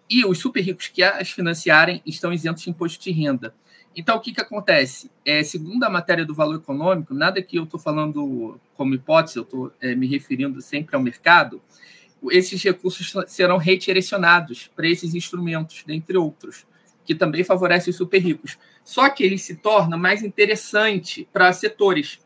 e 0.08 0.24
os 0.24 0.38
super 0.38 0.60
ricos 0.60 0.88
que 0.88 1.02
as 1.02 1.30
financiarem 1.30 2.00
estão 2.06 2.32
isentos 2.32 2.62
de 2.62 2.70
imposto 2.70 3.02
de 3.02 3.10
renda. 3.10 3.54
Então, 3.96 4.16
o 4.16 4.20
que, 4.20 4.32
que 4.32 4.40
acontece? 4.40 5.10
É, 5.24 5.42
segundo 5.42 5.82
a 5.84 5.90
matéria 5.90 6.24
do 6.24 6.34
valor 6.34 6.56
econômico, 6.56 7.14
nada 7.14 7.42
que 7.42 7.58
eu 7.58 7.64
estou 7.64 7.80
falando 7.80 8.60
como 8.74 8.94
hipótese, 8.94 9.38
eu 9.38 9.42
estou 9.42 9.72
é, 9.80 9.94
me 9.94 10.06
referindo 10.06 10.60
sempre 10.60 10.94
ao 10.94 11.02
mercado, 11.02 11.62
esses 12.30 12.62
recursos 12.62 13.12
serão 13.26 13.56
redirecionados 13.56 14.70
para 14.76 14.86
esses 14.86 15.14
instrumentos, 15.14 15.82
dentre 15.86 16.16
outros, 16.16 16.66
que 17.06 17.14
também 17.14 17.44
favorecem 17.44 17.90
os 17.90 17.96
super 17.96 18.18
ricos. 18.18 18.58
Só 18.84 19.08
que 19.08 19.22
ele 19.22 19.38
se 19.38 19.56
torna 19.56 19.96
mais 19.96 20.22
interessante 20.22 21.26
para 21.32 21.52
setores. 21.52 22.18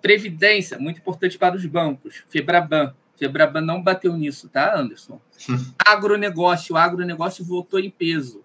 Previdência, 0.00 0.78
muito 0.78 0.98
importante 0.98 1.38
para 1.38 1.54
os 1.56 1.64
bancos. 1.66 2.24
Febraban. 2.28 2.94
Febraban 3.16 3.60
não 3.60 3.82
bateu 3.82 4.16
nisso, 4.16 4.48
tá, 4.48 4.76
Anderson? 4.76 5.20
agronegócio. 5.78 6.74
O 6.74 6.78
agronegócio 6.78 7.44
voltou 7.44 7.78
em 7.78 7.90
peso. 7.90 8.42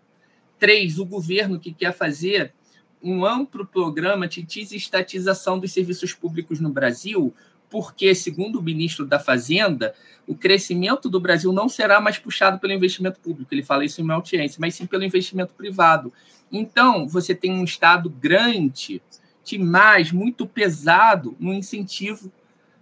Três, 0.59 0.99
o 0.99 1.05
governo 1.05 1.59
que 1.59 1.73
quer 1.73 1.93
fazer 1.93 2.53
um 3.01 3.25
amplo 3.25 3.65
programa 3.65 4.27
de 4.27 4.41
desestatização 4.41 5.57
dos 5.57 5.71
serviços 5.71 6.13
públicos 6.13 6.59
no 6.59 6.69
Brasil, 6.69 7.33
porque, 7.69 8.15
segundo 8.15 8.59
o 8.59 8.63
ministro 8.63 9.05
da 9.05 9.19
Fazenda, 9.19 9.93
o 10.27 10.35
crescimento 10.35 11.09
do 11.09 11.19
Brasil 11.19 11.51
não 11.51 11.67
será 11.67 11.99
mais 11.99 12.17
puxado 12.17 12.59
pelo 12.59 12.73
investimento 12.73 13.19
público. 13.19 13.53
Ele 13.53 13.63
fala 13.63 13.85
isso 13.85 13.99
em 14.01 14.03
uma 14.03 14.15
audiência, 14.15 14.57
mas 14.59 14.75
sim 14.75 14.85
pelo 14.85 15.03
investimento 15.03 15.53
privado. 15.53 16.13
Então, 16.51 17.07
você 17.07 17.33
tem 17.33 17.51
um 17.51 17.63
Estado 17.63 18.09
grande, 18.09 19.01
demais, 19.43 20.11
muito 20.11 20.45
pesado 20.45 21.35
no 21.39 21.53
incentivo 21.53 22.31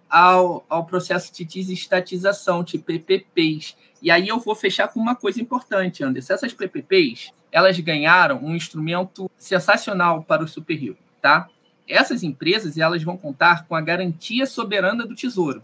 ao, 0.10 0.66
ao 0.70 0.86
processo 0.86 1.34
de 1.34 1.46
desestatização, 1.46 2.64
de 2.64 2.78
PPPs. 2.78 3.76
E 4.02 4.12
aí 4.12 4.28
eu 4.28 4.40
vou 4.40 4.56
fechar 4.56 4.88
com 4.88 5.00
uma 5.00 5.16
coisa 5.16 5.42
importante, 5.42 6.04
Anderson. 6.04 6.34
Essas 6.34 6.54
PPPs, 6.54 7.32
elas 7.52 7.80
ganharam 7.80 8.44
um 8.44 8.56
instrumento 8.56 9.30
sensacional 9.38 10.24
para 10.24 10.44
o 10.44 10.48
super 10.48 10.76
rico, 10.76 11.00
tá? 11.22 11.50
Essas 11.88 12.24
empresas, 12.24 12.78
elas 12.78 13.04
vão 13.04 13.18
contar 13.18 13.66
com 13.66 13.76
a 13.76 13.82
garantia 13.82 14.46
soberana 14.46 15.06
do 15.06 15.16
Tesouro. 15.16 15.62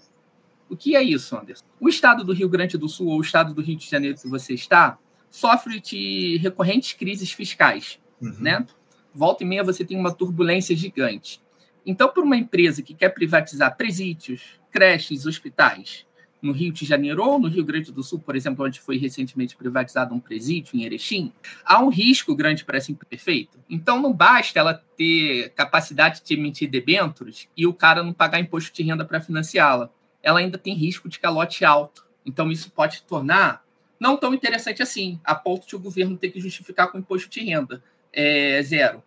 O 0.69 0.75
que 0.75 0.95
é 0.95 1.03
isso, 1.03 1.35
Anderson? 1.37 1.63
O 1.79 1.89
estado 1.89 2.23
do 2.23 2.33
Rio 2.33 2.49
Grande 2.49 2.77
do 2.77 2.87
Sul 2.87 3.07
ou 3.07 3.19
o 3.19 3.21
estado 3.21 3.53
do 3.53 3.61
Rio 3.61 3.75
de 3.75 3.89
Janeiro 3.89 4.17
que 4.17 4.27
você 4.27 4.53
está 4.53 4.97
sofre 5.29 5.79
de 5.79 6.37
recorrentes 6.37 6.93
crises 6.93 7.31
fiscais, 7.31 7.99
uhum. 8.21 8.35
né? 8.39 8.65
Volta 9.13 9.43
e 9.43 9.47
meia 9.47 9.63
você 9.63 9.83
tem 9.83 9.97
uma 9.97 10.13
turbulência 10.13 10.75
gigante. 10.75 11.41
Então, 11.85 12.07
para 12.09 12.23
uma 12.23 12.37
empresa 12.37 12.81
que 12.81 12.93
quer 12.93 13.09
privatizar 13.09 13.75
presídios, 13.75 14.59
creches, 14.71 15.25
hospitais, 15.25 16.05
no 16.43 16.51
Rio 16.51 16.73
de 16.73 16.85
Janeiro 16.85 17.23
ou 17.23 17.39
no 17.39 17.47
Rio 17.47 17.63
Grande 17.63 17.91
do 17.91 18.03
Sul, 18.03 18.19
por 18.19 18.35
exemplo, 18.35 18.65
onde 18.65 18.81
foi 18.81 18.97
recentemente 18.97 19.55
privatizado 19.55 20.13
um 20.13 20.19
presídio 20.19 20.77
em 20.77 20.83
Erechim, 20.83 21.31
há 21.63 21.81
um 21.81 21.87
risco 21.87 22.35
grande 22.35 22.65
para 22.65 22.77
essa 22.77 22.91
empresa 22.91 23.09
perfeito. 23.09 23.57
Então 23.69 24.01
não 24.01 24.11
basta 24.11 24.59
ela 24.59 24.73
ter 24.97 25.49
capacidade 25.51 26.21
de 26.23 26.33
emitir 26.33 26.69
debêntures 26.69 27.47
e 27.55 27.65
o 27.65 27.73
cara 27.73 28.03
não 28.03 28.11
pagar 28.11 28.39
imposto 28.39 28.73
de 28.75 28.83
renda 28.83 29.05
para 29.05 29.21
financiá-la. 29.21 29.89
Ela 30.21 30.39
ainda 30.39 30.57
tem 30.57 30.75
risco 30.75 31.07
de 31.07 31.19
calote 31.19 31.63
alto. 31.63 32.05
Então 32.25 32.51
isso 32.51 32.69
pode 32.71 33.03
tornar 33.03 33.63
não 33.99 34.17
tão 34.17 34.33
interessante 34.33 34.83
assim, 34.83 35.19
a 35.23 35.33
ponto 35.33 35.65
de 35.65 35.75
o 35.75 35.79
governo 35.79 36.17
ter 36.17 36.29
que 36.29 36.41
justificar 36.41 36.91
com 36.91 36.97
imposto 36.97 37.29
de 37.29 37.41
renda 37.41 37.81
é, 38.11 38.61
zero. 38.61 39.01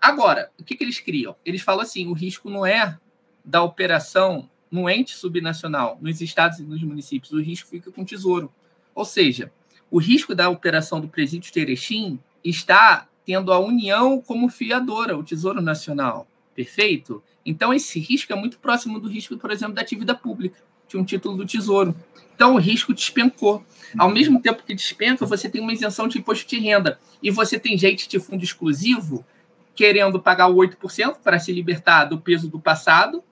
Agora, 0.00 0.50
o 0.58 0.64
que, 0.64 0.74
que 0.74 0.82
eles 0.82 0.98
criam? 0.98 1.36
Eles 1.44 1.62
falam 1.62 1.82
assim: 1.82 2.08
o 2.08 2.12
risco 2.12 2.50
não 2.50 2.66
é 2.66 2.98
da 3.44 3.62
operação 3.62 4.50
no 4.74 4.90
ente 4.90 5.14
subnacional, 5.14 5.96
nos 6.02 6.20
estados 6.20 6.58
e 6.58 6.64
nos 6.64 6.82
municípios, 6.82 7.32
o 7.32 7.40
risco 7.40 7.68
fica 7.68 7.92
com 7.92 8.02
o 8.02 8.04
Tesouro. 8.04 8.52
Ou 8.92 9.04
seja, 9.04 9.52
o 9.88 10.00
risco 10.00 10.34
da 10.34 10.48
operação 10.48 11.00
do 11.00 11.06
presídio 11.06 11.52
de 11.52 11.60
Erechim 11.60 12.18
está 12.42 13.06
tendo 13.24 13.52
a 13.52 13.60
União 13.60 14.20
como 14.20 14.48
fiadora, 14.48 15.16
o 15.16 15.22
Tesouro 15.22 15.62
Nacional. 15.62 16.26
Perfeito? 16.56 17.22
Então, 17.46 17.72
esse 17.72 18.00
risco 18.00 18.32
é 18.32 18.36
muito 18.36 18.58
próximo 18.58 18.98
do 18.98 19.06
risco, 19.08 19.36
por 19.38 19.52
exemplo, 19.52 19.76
da 19.76 19.84
dívida 19.84 20.12
pública, 20.12 20.60
de 20.88 20.96
um 20.96 21.04
título 21.04 21.36
do 21.36 21.46
Tesouro. 21.46 21.94
Então, 22.34 22.56
o 22.56 22.58
risco 22.58 22.92
despencou. 22.92 23.64
Ao 23.96 24.10
mesmo 24.10 24.42
tempo 24.42 24.64
que 24.64 24.74
despenca, 24.74 25.24
você 25.24 25.48
tem 25.48 25.60
uma 25.60 25.72
isenção 25.72 26.08
de 26.08 26.18
imposto 26.18 26.48
de 26.48 26.58
renda. 26.58 26.98
E 27.22 27.30
você 27.30 27.60
tem 27.60 27.78
gente 27.78 28.08
de 28.08 28.18
fundo 28.18 28.42
exclusivo 28.42 29.24
querendo 29.72 30.20
pagar 30.20 30.48
o 30.48 30.56
8% 30.56 31.18
para 31.22 31.38
se 31.38 31.52
libertar 31.52 32.06
do 32.06 32.18
peso 32.18 32.48
do 32.48 32.58
passado 32.58 33.22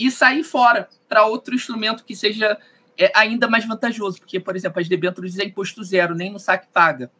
e 0.00 0.10
sair 0.10 0.42
fora 0.42 0.88
para 1.08 1.26
outro 1.26 1.54
instrumento 1.54 2.04
que 2.04 2.16
seja 2.16 2.58
é, 2.96 3.12
ainda 3.14 3.48
mais 3.48 3.66
vantajoso, 3.66 4.18
porque, 4.18 4.40
por 4.40 4.56
exemplo, 4.56 4.80
as 4.80 4.88
debêntures 4.88 5.38
é 5.38 5.44
imposto 5.44 5.84
zero, 5.84 6.14
nem 6.14 6.32
no 6.32 6.38
saque 6.38 6.68
paga. 6.72 7.10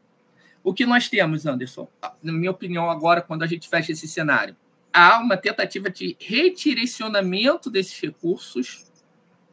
O 0.62 0.74
que 0.74 0.86
nós 0.86 1.08
temos, 1.08 1.46
Anderson, 1.46 1.88
na 2.22 2.32
minha 2.32 2.50
opinião, 2.50 2.90
agora, 2.90 3.22
quando 3.22 3.42
a 3.42 3.46
gente 3.46 3.68
fecha 3.68 3.92
esse 3.92 4.06
cenário, 4.06 4.56
há 4.92 5.18
uma 5.18 5.36
tentativa 5.36 5.90
de 5.90 6.16
redirecionamento 6.20 7.70
desses 7.70 7.98
recursos 8.00 8.90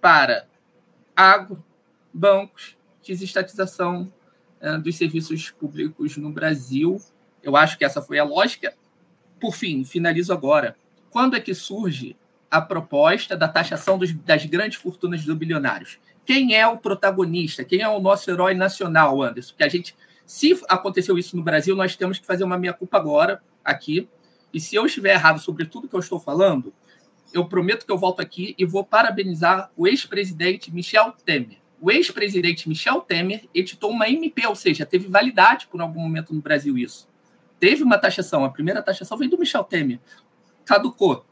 para 0.02 0.48
agro, 1.16 1.64
bancos, 2.14 2.78
desestatização 3.06 4.12
uh, 4.62 4.78
dos 4.80 4.96
serviços 4.96 5.50
públicos 5.52 6.18
no 6.18 6.32
Brasil. 6.32 7.02
Eu 7.42 7.56
acho 7.56 7.78
que 7.78 7.86
essa 7.86 8.02
foi 8.02 8.20
a 8.20 8.24
lógica. 8.24 8.74
Por 9.40 9.56
fim, 9.56 9.84
finalizo 9.86 10.34
agora. 10.34 10.76
Quando 11.10 11.36
é 11.36 11.40
que 11.40 11.54
surge 11.54 12.18
a 12.50 12.62
proposta 12.62 13.36
da 13.36 13.48
taxação 13.48 13.98
dos, 13.98 14.14
das 14.14 14.46
grandes 14.46 14.78
fortunas 14.78 15.24
dos 15.24 15.36
bilionários. 15.36 16.00
Quem 16.26 16.56
é 16.56 16.66
o 16.68 16.78
protagonista? 16.78 17.64
Quem 17.64 17.82
é 17.82 17.88
o 17.88 18.00
nosso 18.00 18.30
herói 18.30 18.54
nacional, 18.54 19.22
Anderson? 19.22 19.56
Que 19.58 19.64
a 19.64 19.70
gente, 19.70 19.96
se 20.26 20.60
aconteceu 20.68 21.18
isso 21.18 21.36
no 21.36 21.44
Brasil, 21.44 21.76
nós 21.76 21.96
temos 21.96 22.20
que 22.20 22.26
fazer 22.26 22.44
uma 22.44 22.58
minha 22.58 22.74
culpa 22.74 22.98
agora, 22.98 23.42
aqui. 23.64 24.08
E 24.54 24.60
se 24.60 24.76
eu 24.76 24.86
estiver 24.86 25.14
errado 25.14 25.40
sobre 25.40 25.66
tudo 25.66 25.88
que 25.88 25.96
eu 25.96 26.00
estou 26.00 26.20
falando, 26.20 26.74
eu 27.34 27.46
prometo 27.46 27.86
que 27.86 27.92
eu 27.92 27.98
volto 27.98 28.22
aqui 28.22 28.56
e 28.58 28.66
vou 28.66 28.84
parabenizar 28.84 29.72
o 29.76 29.88
ex-presidente 29.88 30.74
Michel 30.74 31.14
Temer. 31.26 31.58
O 31.80 31.92
ex-presidente 31.92 32.68
Michel 32.68 33.02
Temer 33.02 33.48
editou 33.54 33.92
uma 33.92 34.10
MP, 34.10 34.48
ou 34.48 34.56
seja, 34.56 34.86
teve 34.86 35.08
validade 35.08 35.68
por 35.68 35.80
algum 35.80 36.02
momento 36.02 36.34
no 36.34 36.42
Brasil 36.42 36.78
isso. 36.78 37.08
Teve 37.60 37.84
uma 37.84 37.98
taxação, 37.98 38.44
a 38.44 38.50
primeira 38.50 38.82
taxação 38.82 39.18
veio 39.18 39.30
do 39.30 39.38
Michel 39.38 39.64
Temer. 39.64 40.00
Caducou 40.66 41.26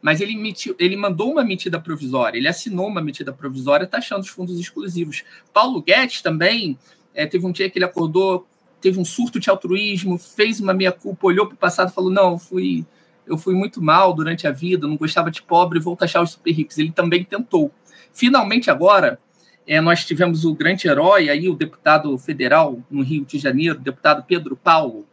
mas 0.00 0.20
ele, 0.20 0.32
emitiu, 0.32 0.76
ele 0.78 0.96
mandou 0.96 1.32
uma 1.32 1.44
medida 1.44 1.80
provisória, 1.80 2.38
ele 2.38 2.48
assinou 2.48 2.86
uma 2.86 3.00
medida 3.00 3.32
provisória 3.32 3.86
taxando 3.86 4.22
os 4.22 4.28
fundos 4.28 4.58
exclusivos. 4.58 5.24
Paulo 5.52 5.82
Guedes 5.82 6.22
também 6.22 6.78
é, 7.14 7.26
teve 7.26 7.44
um 7.46 7.52
dia 7.52 7.68
que 7.68 7.78
ele 7.78 7.84
acordou, 7.84 8.46
teve 8.80 8.98
um 8.98 9.04
surto 9.04 9.40
de 9.40 9.50
altruísmo, 9.50 10.18
fez 10.18 10.60
uma 10.60 10.72
meia-culpa, 10.72 11.26
olhou 11.26 11.46
para 11.46 11.54
o 11.54 11.58
passado 11.58 11.90
e 11.90 11.94
falou: 11.94 12.10
Não, 12.10 12.32
eu 12.32 12.38
fui, 12.38 12.86
eu 13.26 13.36
fui 13.36 13.54
muito 13.54 13.82
mal 13.82 14.14
durante 14.14 14.46
a 14.46 14.52
vida, 14.52 14.86
não 14.86 14.96
gostava 14.96 15.30
de 15.30 15.42
pobre, 15.42 15.80
vou 15.80 15.96
taxar 15.96 16.22
os 16.22 16.30
super 16.30 16.52
ricos. 16.52 16.78
Ele 16.78 16.92
também 16.92 17.24
tentou. 17.24 17.72
Finalmente, 18.12 18.70
agora, 18.70 19.18
é, 19.66 19.80
nós 19.80 20.04
tivemos 20.04 20.44
o 20.44 20.54
grande 20.54 20.88
herói, 20.88 21.28
aí, 21.28 21.48
o 21.48 21.54
deputado 21.54 22.16
federal 22.18 22.78
no 22.90 23.02
Rio 23.02 23.24
de 23.24 23.38
Janeiro, 23.38 23.78
deputado 23.78 24.24
Pedro 24.26 24.56
Paulo, 24.56 25.06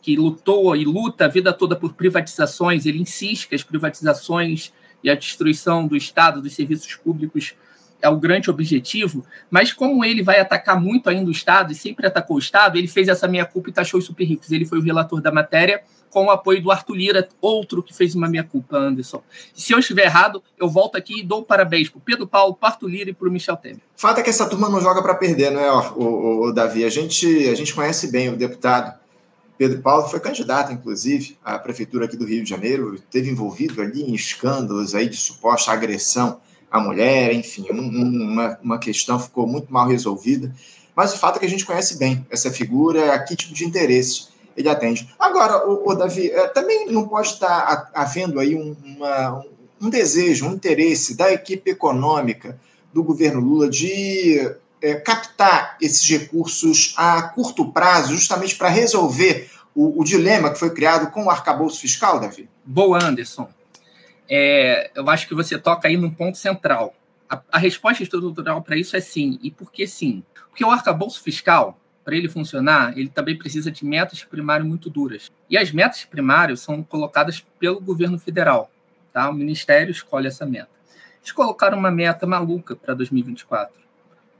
que 0.00 0.16
lutou 0.16 0.74
e 0.76 0.84
luta 0.84 1.24
a 1.24 1.28
vida 1.28 1.52
toda 1.52 1.76
por 1.76 1.92
privatizações, 1.92 2.86
ele 2.86 3.00
insiste 3.00 3.48
que 3.48 3.54
as 3.54 3.62
privatizações 3.62 4.72
e 5.02 5.10
a 5.10 5.14
destruição 5.14 5.86
do 5.86 5.96
Estado, 5.96 6.42
dos 6.42 6.54
serviços 6.54 6.94
públicos, 6.96 7.54
é 8.00 8.08
o 8.08 8.16
grande 8.16 8.50
objetivo, 8.50 9.24
mas 9.50 9.72
como 9.72 10.04
ele 10.04 10.22
vai 10.22 10.38
atacar 10.38 10.80
muito 10.80 11.10
ainda 11.10 11.28
o 11.28 11.32
Estado 11.32 11.72
e 11.72 11.74
sempre 11.74 12.06
atacou 12.06 12.36
o 12.36 12.38
Estado, 12.38 12.78
ele 12.78 12.86
fez 12.86 13.08
essa 13.08 13.26
meia-culpa 13.26 13.70
e 13.70 13.72
taxou 13.72 13.98
os 13.98 14.06
super 14.06 14.24
ricos. 14.24 14.52
Ele 14.52 14.64
foi 14.64 14.78
o 14.78 14.82
relator 14.82 15.20
da 15.20 15.32
matéria 15.32 15.82
com 16.10 16.26
o 16.26 16.30
apoio 16.30 16.62
do 16.62 16.70
Arthur 16.70 16.94
Lira, 16.94 17.28
outro 17.40 17.82
que 17.82 17.94
fez 17.94 18.14
uma 18.14 18.28
meia-culpa, 18.28 18.76
Anderson. 18.76 19.22
Se 19.52 19.72
eu 19.72 19.78
estiver 19.78 20.06
errado, 20.06 20.42
eu 20.58 20.68
volto 20.68 20.96
aqui 20.96 21.20
e 21.20 21.22
dou 21.22 21.42
parabéns 21.42 21.88
para 21.88 21.98
o 21.98 22.00
Pedro 22.00 22.26
Paulo, 22.26 22.54
para 22.54 22.70
Arthur 22.70 22.88
Lira 22.88 23.10
e 23.10 23.12
para 23.14 23.28
o 23.28 23.30
Michel 23.30 23.56
Temer. 23.56 23.80
Fato 23.96 24.20
é 24.20 24.22
que 24.22 24.30
essa 24.30 24.48
turma 24.48 24.68
não 24.68 24.80
joga 24.80 25.02
para 25.02 25.14
perder, 25.14 25.50
não 25.50 25.60
é, 25.60 25.70
o, 25.70 26.00
o, 26.00 26.48
o, 26.48 26.52
Davi? 26.52 26.84
A 26.84 26.88
gente, 26.88 27.26
a 27.48 27.54
gente 27.54 27.74
conhece 27.74 28.10
bem 28.10 28.28
o 28.28 28.36
deputado 28.36 28.98
Pedro 29.58 29.82
Paulo 29.82 30.08
foi 30.08 30.20
candidato, 30.20 30.72
inclusive, 30.72 31.36
à 31.44 31.58
prefeitura 31.58 32.04
aqui 32.04 32.16
do 32.16 32.24
Rio 32.24 32.44
de 32.44 32.48
Janeiro, 32.48 32.94
esteve 32.94 33.28
envolvido 33.28 33.82
ali 33.82 34.04
em 34.04 34.14
escândalos 34.14 34.94
aí 34.94 35.08
de 35.08 35.16
suposta 35.16 35.72
agressão 35.72 36.40
à 36.70 36.78
mulher, 36.78 37.34
enfim, 37.34 37.66
um, 37.72 38.30
uma, 38.30 38.58
uma 38.62 38.78
questão 38.78 39.18
ficou 39.18 39.48
muito 39.48 39.72
mal 39.72 39.88
resolvida. 39.88 40.54
Mas 40.94 41.12
o 41.12 41.18
fato 41.18 41.36
é 41.36 41.38
que 41.40 41.46
a 41.46 41.50
gente 41.50 41.66
conhece 41.66 41.98
bem 41.98 42.24
essa 42.30 42.52
figura, 42.52 43.12
a 43.12 43.18
que 43.18 43.34
tipo 43.34 43.52
de 43.52 43.64
interesse 43.64 44.28
ele 44.56 44.68
atende. 44.68 45.08
Agora, 45.18 45.68
o, 45.68 45.88
o 45.88 45.94
Davi, 45.94 46.30
é, 46.30 46.46
também 46.48 46.90
não 46.90 47.08
pode 47.08 47.28
estar 47.28 47.90
havendo 47.92 48.38
aí 48.38 48.54
um, 48.54 48.76
uma, 48.84 49.44
um 49.80 49.90
desejo, 49.90 50.46
um 50.46 50.52
interesse 50.52 51.16
da 51.16 51.32
equipe 51.32 51.70
econômica 51.70 52.60
do 52.92 53.02
governo 53.02 53.40
Lula 53.40 53.68
de 53.68 54.54
é, 54.82 54.94
captar 54.94 55.76
esses 55.80 56.08
recursos 56.08 56.94
a 56.96 57.22
curto 57.22 57.72
prazo, 57.72 58.14
justamente 58.14 58.56
para 58.56 58.68
resolver 58.68 59.50
o, 59.74 60.00
o, 60.00 60.04
dilema 60.04 60.50
que 60.50 60.58
foi 60.58 60.70
criado 60.70 61.10
com 61.10 61.24
o 61.24 61.30
arcabouço 61.30 61.80
fiscal, 61.80 62.18
Davi? 62.18 62.48
Boa, 62.64 63.02
Anderson. 63.02 63.48
É, 64.28 64.90
eu 64.94 65.08
acho 65.08 65.26
que 65.26 65.34
você 65.34 65.58
toca 65.58 65.88
aí 65.88 65.96
num 65.96 66.10
ponto 66.10 66.36
central. 66.36 66.94
A, 67.28 67.40
a 67.52 67.58
resposta 67.58 68.02
estrutural 68.02 68.62
para 68.62 68.76
isso 68.76 68.96
é 68.96 69.00
sim. 69.00 69.38
E 69.42 69.50
por 69.50 69.70
que 69.70 69.86
sim? 69.86 70.22
Porque 70.48 70.64
o 70.64 70.70
arcabouço 70.70 71.22
fiscal, 71.22 71.78
para 72.04 72.16
ele 72.16 72.28
funcionar, 72.28 72.96
ele 72.98 73.08
também 73.08 73.36
precisa 73.36 73.70
de 73.70 73.84
metas 73.84 74.24
primárias 74.24 74.66
muito 74.66 74.90
duras. 74.90 75.30
E 75.48 75.56
as 75.56 75.70
metas 75.70 76.04
primárias 76.04 76.60
são 76.60 76.82
colocadas 76.82 77.44
pelo 77.58 77.80
governo 77.80 78.18
federal. 78.18 78.70
Tá? 79.12 79.28
O 79.30 79.34
ministério 79.34 79.92
escolhe 79.92 80.26
essa 80.26 80.44
meta. 80.44 80.70
Eles 81.20 81.32
colocaram 81.32 81.78
uma 81.78 81.90
meta 81.90 82.26
maluca 82.26 82.74
para 82.74 82.94
2024, 82.94 83.74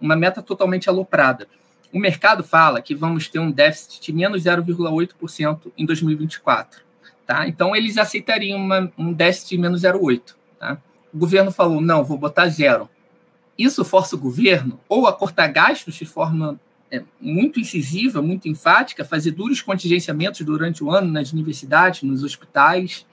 uma 0.00 0.17
meta 0.17 0.43
totalmente 0.43 0.88
aloprada. 0.88 1.49
O 1.93 1.99
mercado 1.99 2.45
fala 2.45 2.83
que 2.83 2.95
vamos 2.95 3.28
ter 3.28 3.38
um 3.38 3.50
déficit 3.50 4.00
de 4.00 4.12
menos 4.12 4.43
0,8% 4.43 5.73
em 5.76 5.87
2024. 5.87 6.83
Tá? 7.26 7.47
Então, 7.47 7.75
eles 7.75 7.99
aceitariam 7.99 8.59
uma, 8.59 8.93
um 8.97 9.12
déficit 9.12 9.50
de 9.50 9.59
menos 9.59 9.83
0,8%. 9.83 10.35
Tá? 10.59 10.78
O 11.12 11.19
governo 11.19 11.50
falou: 11.50 11.81
não, 11.81 12.05
vou 12.05 12.19
botar 12.19 12.49
zero. 12.49 12.88
Isso 13.57 13.85
força 13.85 14.14
o 14.14 14.19
governo 14.19 14.78
ou 14.88 15.07
a 15.07 15.12
cortar 15.12 15.49
gastos 15.49 15.95
de 15.95 16.07
forma 16.07 16.61
é, 16.90 17.02
muito 17.21 17.59
incisiva, 17.59 18.23
muito 18.23 18.49
enfática, 18.49 19.05
fazer 19.05 19.33
duros 19.33 19.61
contingenciamentos 19.61 20.40
durante 20.43 20.83
o 20.85 20.90
ano 20.90 21.11
nas 21.11 21.33
universidades, 21.33 22.02
nos 22.02 22.23
hospitais, 22.23 23.05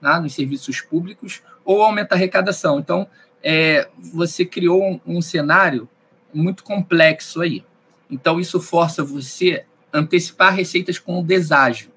né, 0.00 0.18
nos 0.20 0.34
serviços 0.34 0.80
públicos, 0.80 1.42
ou 1.64 1.82
aumentar 1.82 2.14
a 2.14 2.18
arrecadação. 2.18 2.78
Então, 2.78 3.08
é, 3.42 3.88
você 3.98 4.44
criou 4.44 4.82
um, 4.82 5.00
um 5.16 5.22
cenário 5.22 5.88
muito 6.32 6.62
complexo 6.62 7.40
aí. 7.40 7.64
Então, 8.10 8.40
isso 8.40 8.60
força 8.60 9.04
você 9.04 9.64
antecipar 9.92 10.54
receitas 10.54 10.98
com 10.98 11.20
o 11.20 11.24
deságio. 11.24 11.90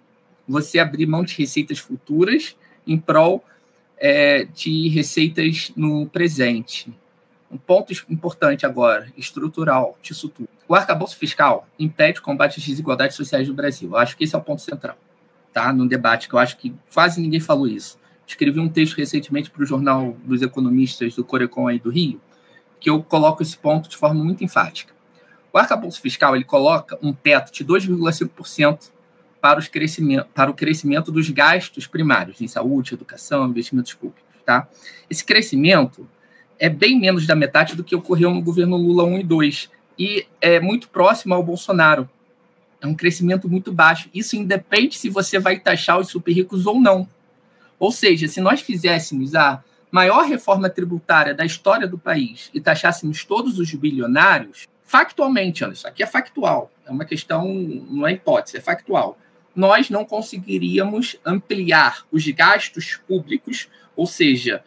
Você 0.47 0.79
abrir 0.79 1.05
mão 1.05 1.23
de 1.23 1.35
receitas 1.37 1.79
futuras 1.79 2.55
em 2.85 2.97
prol 2.97 3.43
é, 3.97 4.45
de 4.45 4.89
receitas 4.89 5.71
no 5.75 6.07
presente. 6.07 6.91
Um 7.51 7.57
ponto 7.57 7.93
importante 8.09 8.65
agora, 8.65 9.11
estrutural 9.15 9.97
disso 10.01 10.27
tudo. 10.29 10.49
O 10.67 10.73
arcabouço 10.73 11.17
fiscal 11.17 11.67
impede 11.77 12.19
o 12.19 12.23
combate 12.23 12.59
às 12.59 12.65
desigualdades 12.65 13.15
sociais 13.15 13.47
do 13.47 13.53
Brasil. 13.53 13.89
Eu 13.89 13.97
acho 13.97 14.17
que 14.17 14.23
esse 14.23 14.33
é 14.33 14.37
o 14.37 14.41
ponto 14.41 14.61
central, 14.61 14.97
tá? 15.53 15.71
No 15.71 15.87
debate, 15.87 16.29
que 16.29 16.33
eu 16.33 16.39
acho 16.39 16.57
que 16.57 16.73
quase 16.93 17.21
ninguém 17.21 17.39
falou 17.41 17.67
isso. 17.67 17.99
Escrevi 18.25 18.59
um 18.59 18.69
texto 18.69 18.95
recentemente 18.95 19.51
para 19.51 19.61
o 19.61 19.65
Jornal 19.65 20.15
dos 20.23 20.41
Economistas 20.41 21.13
do 21.13 21.25
Corecon 21.25 21.67
aí 21.67 21.77
do 21.77 21.89
Rio, 21.89 22.21
que 22.81 22.89
eu 22.89 23.01
coloco 23.01 23.43
esse 23.43 23.55
ponto 23.55 23.87
de 23.87 23.95
forma 23.95 24.21
muito 24.21 24.43
enfática. 24.43 24.91
O 25.53 25.57
arcabouço 25.57 26.01
fiscal 26.01 26.35
ele 26.35 26.43
coloca 26.43 26.97
um 27.01 27.13
teto 27.13 27.53
de 27.53 27.63
2,5% 27.63 28.89
para, 29.39 29.61
crescimento, 29.61 30.27
para 30.33 30.49
o 30.49 30.53
crescimento 30.53 31.11
dos 31.11 31.29
gastos 31.29 31.85
primários 31.85 32.41
em 32.41 32.47
saúde, 32.47 32.95
educação, 32.95 33.47
investimentos 33.47 33.93
públicos. 33.93 34.23
Tá? 34.43 34.67
Esse 35.09 35.23
crescimento 35.23 36.07
é 36.57 36.69
bem 36.69 36.99
menos 36.99 37.27
da 37.27 37.35
metade 37.35 37.75
do 37.75 37.83
que 37.83 37.95
ocorreu 37.95 38.31
no 38.31 38.41
governo 38.41 38.77
Lula 38.77 39.03
1 39.03 39.19
e 39.19 39.23
2, 39.23 39.69
e 39.99 40.25
é 40.39 40.59
muito 40.59 40.89
próximo 40.89 41.33
ao 41.35 41.43
Bolsonaro. 41.43 42.09
É 42.79 42.87
um 42.87 42.95
crescimento 42.95 43.47
muito 43.47 43.71
baixo. 43.71 44.09
Isso 44.13 44.35
independe 44.35 44.97
se 44.97 45.09
você 45.09 45.37
vai 45.37 45.59
taxar 45.59 45.99
os 45.99 46.07
super 46.07 46.31
ricos 46.31 46.65
ou 46.65 46.79
não. 46.79 47.07
Ou 47.77 47.91
seja, 47.91 48.27
se 48.27 48.41
nós 48.41 48.61
fizéssemos 48.61 49.35
a 49.35 49.63
maior 49.91 50.25
reforma 50.25 50.69
tributária 50.69 51.33
da 51.33 51.45
história 51.45 51.87
do 51.87 51.97
país 51.97 52.49
e 52.53 52.61
taxássemos 52.61 53.25
todos 53.25 53.59
os 53.59 53.73
bilionários, 53.73 54.67
factualmente, 54.83 55.63
olha, 55.63 55.73
isso 55.73 55.87
aqui 55.87 56.01
é 56.01 56.07
factual, 56.07 56.71
é 56.85 56.91
uma 56.91 57.05
questão, 57.05 57.45
não 57.53 58.07
é 58.07 58.13
hipótese, 58.13 58.57
é 58.57 58.61
factual. 58.61 59.17
Nós 59.53 59.89
não 59.89 60.05
conseguiríamos 60.05 61.17
ampliar 61.25 62.05
os 62.09 62.25
gastos 62.29 62.95
públicos, 63.05 63.69
ou 63.95 64.07
seja, 64.07 64.63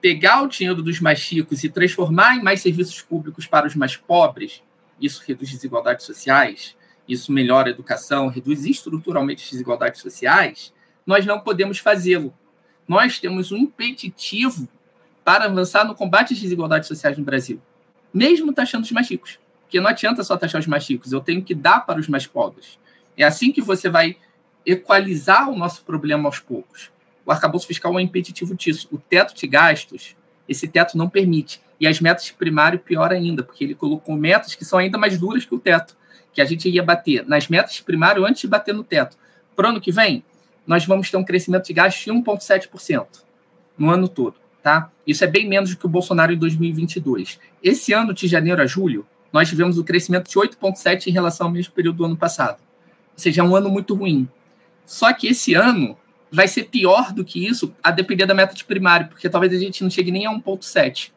pegar 0.00 0.42
o 0.42 0.48
dinheiro 0.48 0.80
dos 0.80 1.00
mais 1.00 1.28
ricos 1.28 1.64
e 1.64 1.68
transformar 1.68 2.36
em 2.36 2.42
mais 2.42 2.60
serviços 2.60 3.02
públicos 3.02 3.46
para 3.46 3.66
os 3.66 3.74
mais 3.74 3.96
pobres, 3.96 4.62
isso 5.00 5.22
reduz 5.26 5.50
desigualdades 5.50 6.06
sociais, 6.06 6.76
isso 7.08 7.32
melhora 7.32 7.68
a 7.68 7.70
educação, 7.70 8.28
reduz 8.28 8.64
estruturalmente 8.64 9.42
as 9.42 9.50
desigualdades 9.50 10.00
sociais, 10.00 10.72
nós 11.06 11.24
não 11.24 11.40
podemos 11.40 11.78
fazê-lo. 11.78 12.34
Nós 12.88 13.20
temos 13.20 13.52
um 13.52 13.58
impeditivo 13.58 14.66
para 15.24 15.44
avançar 15.44 15.84
no 15.84 15.94
combate 15.94 16.32
às 16.32 16.40
desigualdades 16.40 16.88
sociais 16.88 17.16
no 17.16 17.24
Brasil, 17.24 17.60
mesmo 18.12 18.52
taxando 18.52 18.84
os 18.84 18.90
mais 18.90 19.08
ricos. 19.08 19.38
Porque 19.62 19.78
não 19.78 19.88
adianta 19.88 20.24
só 20.24 20.36
taxar 20.36 20.60
os 20.60 20.66
mais 20.66 20.88
ricos, 20.88 21.12
eu 21.12 21.20
tenho 21.20 21.42
que 21.42 21.54
dar 21.54 21.80
para 21.80 22.00
os 22.00 22.08
mais 22.08 22.26
pobres. 22.26 22.78
É 23.16 23.24
assim 23.24 23.52
que 23.52 23.60
você 23.60 23.90
vai 23.90 24.16
equalizar 24.64 25.50
o 25.50 25.56
nosso 25.56 25.84
problema 25.84 26.26
aos 26.26 26.40
poucos 26.40 26.90
o 27.28 27.30
arcabouço 27.30 27.66
fiscal 27.66 27.92
é 27.92 27.96
um 27.96 28.00
impeditivo 28.00 28.54
disso. 28.54 28.88
O 28.90 28.96
teto 28.96 29.34
de 29.34 29.46
gastos, 29.46 30.16
esse 30.48 30.66
teto 30.66 30.96
não 30.96 31.10
permite. 31.10 31.60
E 31.78 31.86
as 31.86 32.00
metas 32.00 32.24
de 32.24 32.32
primário, 32.32 32.78
pior 32.78 33.12
ainda, 33.12 33.42
porque 33.42 33.62
ele 33.62 33.74
colocou 33.74 34.16
metas 34.16 34.54
que 34.54 34.64
são 34.64 34.78
ainda 34.78 34.96
mais 34.96 35.18
duras 35.18 35.44
que 35.44 35.54
o 35.54 35.58
teto, 35.58 35.94
que 36.32 36.40
a 36.40 36.44
gente 36.46 36.66
ia 36.70 36.82
bater 36.82 37.26
nas 37.26 37.46
metas 37.46 37.74
de 37.74 37.82
primário 37.82 38.24
antes 38.24 38.40
de 38.40 38.48
bater 38.48 38.74
no 38.74 38.82
teto. 38.82 39.18
Para 39.54 39.66
o 39.66 39.70
ano 39.72 39.80
que 39.80 39.92
vem, 39.92 40.24
nós 40.68 40.84
vamos 40.84 41.10
ter 41.10 41.16
um 41.16 41.24
crescimento 41.24 41.66
de 41.66 41.72
gastos 41.72 42.04
de 42.04 42.12
1,7% 42.12 43.06
no 43.76 43.90
ano 43.90 44.06
todo. 44.06 44.36
Tá? 44.62 44.90
Isso 45.06 45.24
é 45.24 45.26
bem 45.26 45.48
menos 45.48 45.70
do 45.70 45.76
que 45.76 45.86
o 45.86 45.88
Bolsonaro 45.88 46.32
em 46.32 46.36
2022. 46.36 47.40
Esse 47.62 47.92
ano, 47.92 48.14
de 48.14 48.28
janeiro 48.28 48.62
a 48.62 48.66
julho, 48.66 49.06
nós 49.32 49.48
tivemos 49.48 49.78
o 49.78 49.80
um 49.80 49.84
crescimento 49.84 50.28
de 50.28 50.36
8,7% 50.36 51.06
em 51.06 51.10
relação 51.10 51.46
ao 51.46 51.52
mesmo 51.52 51.72
período 51.72 51.96
do 51.96 52.04
ano 52.04 52.16
passado. 52.16 52.58
Ou 53.12 53.18
seja, 53.18 53.40
é 53.40 53.44
um 53.44 53.56
ano 53.56 53.70
muito 53.70 53.94
ruim. 53.94 54.28
Só 54.84 55.12
que 55.12 55.26
esse 55.26 55.54
ano, 55.54 55.96
vai 56.30 56.46
ser 56.46 56.64
pior 56.64 57.12
do 57.12 57.24
que 57.24 57.46
isso 57.46 57.74
a 57.82 57.90
depender 57.90 58.26
da 58.26 58.34
meta 58.34 58.54
de 58.54 58.64
primário, 58.64 59.08
porque 59.08 59.28
talvez 59.28 59.52
a 59.52 59.58
gente 59.58 59.82
não 59.82 59.90
chegue 59.90 60.10
nem 60.10 60.26
a 60.26 60.30
1,7, 60.30 61.10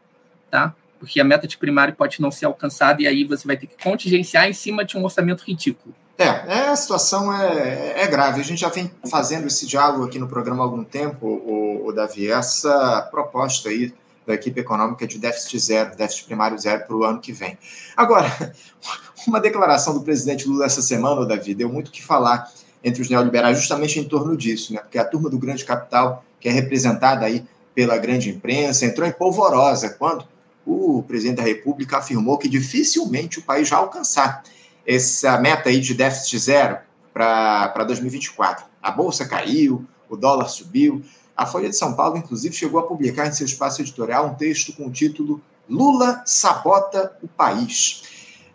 tá? 0.50 0.74
Porque 1.00 1.20
a 1.20 1.24
meta 1.24 1.48
de 1.48 1.58
primário 1.58 1.96
pode 1.96 2.22
não 2.22 2.32
ser 2.32 2.46
alcançada 2.46 3.02
e 3.02 3.08
aí 3.08 3.24
você 3.24 3.46
vai 3.46 3.58
ter 3.58 3.68
que 3.68 3.84
contingenciar 3.84 4.48
em 4.48 4.54
cima 4.54 4.86
de 4.86 4.98
um 4.98 5.04
orçamento 5.04 5.44
ridículo. 5.44 5.94
É, 6.21 6.45
é 6.47 6.67
a 6.67 6.75
situação 6.75 7.34
é, 7.34 8.03
é 8.03 8.07
grave. 8.07 8.39
A 8.39 8.43
gente 8.43 8.60
já 8.60 8.69
vem 8.69 8.91
fazendo 9.10 9.47
esse 9.47 9.65
diálogo 9.65 10.05
aqui 10.05 10.19
no 10.19 10.27
programa 10.27 10.62
há 10.62 10.65
algum 10.65 10.84
tempo, 10.84 11.25
o, 11.25 11.88
o 11.88 11.91
Davi. 11.91 12.29
Essa 12.29 13.01
proposta 13.10 13.69
aí 13.69 13.91
da 14.27 14.36
equipe 14.36 14.60
econômica 14.60 15.07
de 15.07 15.17
déficit 15.17 15.57
zero, 15.57 15.95
déficit 15.95 16.25
primário 16.25 16.60
zero 16.60 16.86
para 16.86 16.95
o 16.95 17.03
ano 17.03 17.19
que 17.19 17.34
vem. 17.34 17.57
Agora, 17.97 18.53
uma 19.27 19.39
declaração 19.39 19.95
do 19.95 20.01
presidente 20.01 20.47
Lula 20.47 20.65
essa 20.65 20.81
semana, 20.81 21.25
Davi, 21.25 21.55
deu 21.55 21.69
muito 21.69 21.88
o 21.88 21.91
que 21.91 22.03
falar 22.03 22.51
entre 22.84 23.01
os 23.01 23.10
neoliberais 23.10 23.57
justamente 23.57 23.99
em 23.99 24.03
torno 24.03 24.38
disso, 24.38 24.73
né? 24.73 24.79
Porque 24.79 24.99
a 24.99 25.05
turma 25.05 25.27
do 25.27 25.39
grande 25.39 25.65
capital, 25.65 26.23
que 26.39 26.47
é 26.47 26.51
representada 26.51 27.25
aí 27.25 27.43
pela 27.73 27.97
grande 27.97 28.29
imprensa, 28.29 28.86
entrou 28.86 29.07
em 29.07 29.12
polvorosa 29.12 29.89
quando 29.89 30.23
o 30.67 31.01
presidente 31.01 31.38
da 31.38 31.43
República 31.43 31.97
afirmou 31.97 32.38
que 32.38 32.47
dificilmente 32.47 33.39
o 33.39 33.41
país 33.41 33.67
vai 33.67 33.79
alcançar 33.79 34.43
essa 34.86 35.38
meta 35.38 35.70
aí 35.70 35.80
de 35.80 35.94
déficit 35.94 36.39
zero 36.39 36.78
para 37.13 37.84
2024. 37.86 38.65
A 38.82 38.91
bolsa 38.91 39.28
caiu, 39.28 39.86
o 40.10 40.15
dólar 40.15 40.48
subiu. 40.48 41.02
A 41.36 41.46
Folha 41.46 41.70
de 41.70 41.76
São 41.76 41.94
Paulo, 41.94 42.17
inclusive, 42.17 42.56
chegou 42.56 42.80
a 42.80 42.84
publicar 42.84 43.28
em 43.28 43.32
seu 43.32 43.46
espaço 43.46 43.82
editorial 43.82 44.28
um 44.28 44.34
texto 44.36 44.74
com 44.74 44.88
o 44.88 44.91
título 44.91 45.41
Lula 45.70 46.22
sabota 46.26 47.15
o 47.22 47.28
país. 47.28 48.04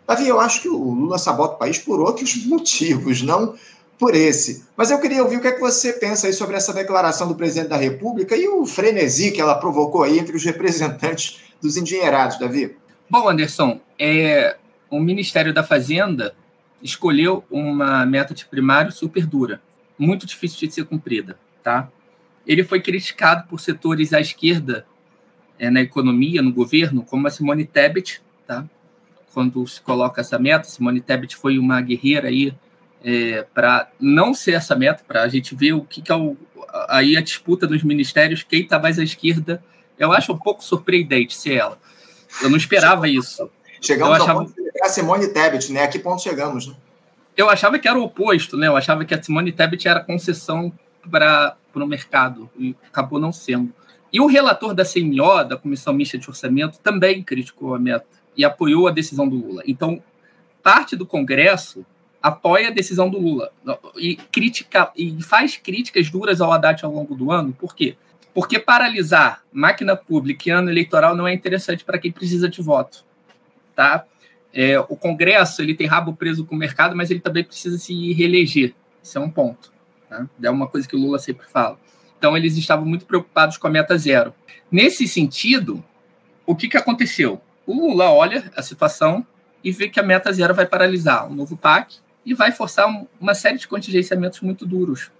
Davi, 0.05 0.27
eu 0.27 0.39
acho 0.39 0.61
que 0.61 0.69
o 0.69 0.77
Lula 0.77 1.17
sabota 1.17 1.55
o 1.55 1.57
país 1.57 1.79
por 1.79 1.99
outros 1.99 2.35
motivos, 2.45 3.21
não 3.21 3.55
por 3.97 4.15
esse. 4.15 4.63
Mas 4.75 4.91
eu 4.91 4.99
queria 4.99 5.23
ouvir 5.23 5.37
o 5.37 5.41
que, 5.41 5.47
é 5.47 5.51
que 5.51 5.59
você 5.59 5.93
pensa 5.93 6.27
aí 6.27 6.33
sobre 6.33 6.55
essa 6.55 6.71
declaração 6.71 7.27
do 7.27 7.35
presidente 7.35 7.69
da 7.69 7.77
República 7.77 8.35
e 8.35 8.47
o 8.47 8.65
frenesi 8.65 9.31
que 9.31 9.41
ela 9.41 9.55
provocou 9.55 10.03
aí 10.03 10.19
entre 10.19 10.35
os 10.35 10.45
representantes 10.45 11.39
dos 11.59 11.75
endinheirados, 11.77 12.37
Davi. 12.37 12.77
Bom, 13.09 13.27
Anderson, 13.27 13.79
é, 13.97 14.55
o 14.89 14.99
Ministério 14.99 15.53
da 15.53 15.63
Fazenda 15.63 16.35
escolheu 16.81 17.43
uma 17.49 18.05
meta 18.05 18.33
de 18.33 18.45
primário 18.45 18.91
super 18.91 19.25
dura, 19.25 19.61
muito 19.97 20.25
difícil 20.25 20.67
de 20.67 20.73
ser 20.73 20.85
cumprida, 20.85 21.37
tá? 21.63 21.89
Ele 22.45 22.63
foi 22.63 22.81
criticado 22.81 23.47
por 23.47 23.59
setores 23.59 24.13
à 24.13 24.21
esquerda 24.21 24.85
é, 25.59 25.69
na 25.69 25.81
economia, 25.81 26.41
no 26.41 26.53
governo, 26.53 27.03
como 27.03 27.27
a 27.27 27.29
Simone 27.29 27.65
Tebet, 27.65 28.21
tá? 28.45 28.65
Quando 29.33 29.65
se 29.67 29.81
coloca 29.81 30.21
essa 30.21 30.39
meta, 30.39 30.67
Simone 30.67 31.01
Tebet 31.01 31.35
foi 31.35 31.59
uma 31.59 31.81
guerreira 31.81 32.29
aí 32.29 32.53
é, 33.03 33.45
para 33.53 33.89
não 33.99 34.33
ser 34.33 34.53
essa 34.53 34.75
meta, 34.75 35.03
para 35.07 35.23
a 35.23 35.27
gente 35.27 35.55
ver 35.55 35.73
o 35.73 35.81
que, 35.81 36.01
que 36.01 36.11
é 36.11 36.15
o, 36.15 36.37
aí 36.87 37.17
a 37.17 37.21
disputa 37.21 37.67
dos 37.67 37.83
ministérios, 37.83 38.43
quem 38.43 38.61
está 38.61 38.79
mais 38.79 38.97
à 38.97 39.03
esquerda, 39.03 39.63
eu 39.97 40.11
acho 40.11 40.31
um 40.31 40.37
pouco 40.37 40.63
surpreendente 40.63 41.35
ser 41.35 41.55
ela. 41.55 41.79
Eu 42.41 42.49
não 42.49 42.57
esperava 42.57 43.07
isso. 43.07 43.49
Chegamos 43.81 44.17
eu 44.17 44.23
achava... 44.23 44.45
ponto 44.45 44.66
a 44.87 44.89
Simone 44.89 45.27
Tebet, 45.27 45.71
né? 45.71 45.83
A 45.83 45.87
que 45.87 45.99
ponto 45.99 46.21
chegamos, 46.21 46.67
né? 46.67 46.75
Eu 47.35 47.49
achava 47.49 47.77
que 47.77 47.87
era 47.87 47.99
o 47.99 48.03
oposto, 48.03 48.57
né? 48.57 48.67
Eu 48.67 48.75
achava 48.75 49.05
que 49.05 49.13
a 49.13 49.21
Simone 49.21 49.51
Tebet 49.51 49.87
era 49.87 49.99
concessão 49.99 50.73
para 51.09 51.55
o 51.75 51.85
mercado, 51.85 52.49
e 52.57 52.75
acabou 52.87 53.19
não 53.19 53.31
sendo. 53.31 53.71
E 54.11 54.19
o 54.19 54.25
relator 54.25 54.73
da 54.73 54.83
CMO, 54.83 55.43
da 55.47 55.57
Comissão 55.57 55.93
Mista 55.93 56.17
de 56.17 56.27
Orçamento, 56.27 56.79
também 56.79 57.21
criticou 57.21 57.75
a 57.75 57.79
meta 57.79 58.07
e 58.35 58.43
apoiou 58.43 58.87
a 58.87 58.91
decisão 58.91 59.27
do 59.27 59.35
Lula. 59.35 59.63
Então, 59.67 60.01
parte 60.63 60.95
do 60.95 61.05
Congresso 61.05 61.85
apoia 62.21 62.69
a 62.69 62.71
decisão 62.71 63.09
do 63.09 63.19
Lula 63.19 63.51
e 63.95 64.15
critica 64.15 64.91
e 64.95 65.21
faz 65.21 65.55
críticas 65.57 66.09
duras 66.09 66.41
ao 66.41 66.51
Haddad 66.51 66.83
ao 66.83 66.91
longo 66.91 67.15
do 67.15 67.31
ano. 67.31 67.53
Por 67.53 67.75
quê? 67.75 67.95
Porque 68.33 68.59
paralisar 68.59 69.43
máquina 69.51 69.95
pública 69.95 70.49
em 70.49 70.51
ano 70.51 70.69
eleitoral 70.69 71.15
não 71.15 71.27
é 71.27 71.33
interessante 71.33 71.85
para 71.85 71.97
quem 71.97 72.11
precisa 72.11 72.49
de 72.49 72.61
voto, 72.61 73.05
tá? 73.75 74.05
É, 74.59 74.79
o 74.79 74.95
Congresso 74.95 75.61
ele 75.61 75.75
tem 75.75 75.85
rabo 75.85 76.15
preso 76.15 76.43
com 76.43 76.55
o 76.55 76.57
mercado, 76.57 76.95
mas 76.95 77.11
ele 77.11 77.19
também 77.19 77.43
precisa 77.43 77.77
se 77.77 78.11
reeleger. 78.13 78.73
Isso 79.03 79.15
é 79.15 79.21
um 79.21 79.29
ponto. 79.29 79.71
Né? 80.09 80.27
É 80.41 80.49
uma 80.49 80.65
coisa 80.67 80.87
que 80.87 80.95
o 80.95 80.99
Lula 80.99 81.19
sempre 81.19 81.45
fala. 81.45 81.79
Então, 82.17 82.35
eles 82.35 82.57
estavam 82.57 82.83
muito 82.83 83.05
preocupados 83.05 83.55
com 83.55 83.67
a 83.67 83.69
meta 83.69 83.95
zero. 83.99 84.33
Nesse 84.71 85.07
sentido, 85.07 85.85
o 86.43 86.55
que, 86.55 86.67
que 86.67 86.75
aconteceu? 86.75 87.39
O 87.67 87.73
Lula 87.75 88.09
olha 88.09 88.51
a 88.55 88.63
situação 88.63 89.23
e 89.63 89.71
vê 89.71 89.89
que 89.89 89.99
a 89.99 90.03
meta 90.03 90.33
zero 90.33 90.55
vai 90.55 90.65
paralisar 90.65 91.29
o 91.29 91.35
novo 91.35 91.55
PAC 91.55 91.97
e 92.25 92.33
vai 92.33 92.51
forçar 92.51 92.87
uma 93.21 93.35
série 93.35 93.59
de 93.59 93.67
contingenciamentos 93.67 94.41
muito 94.41 94.65
duros 94.65 95.11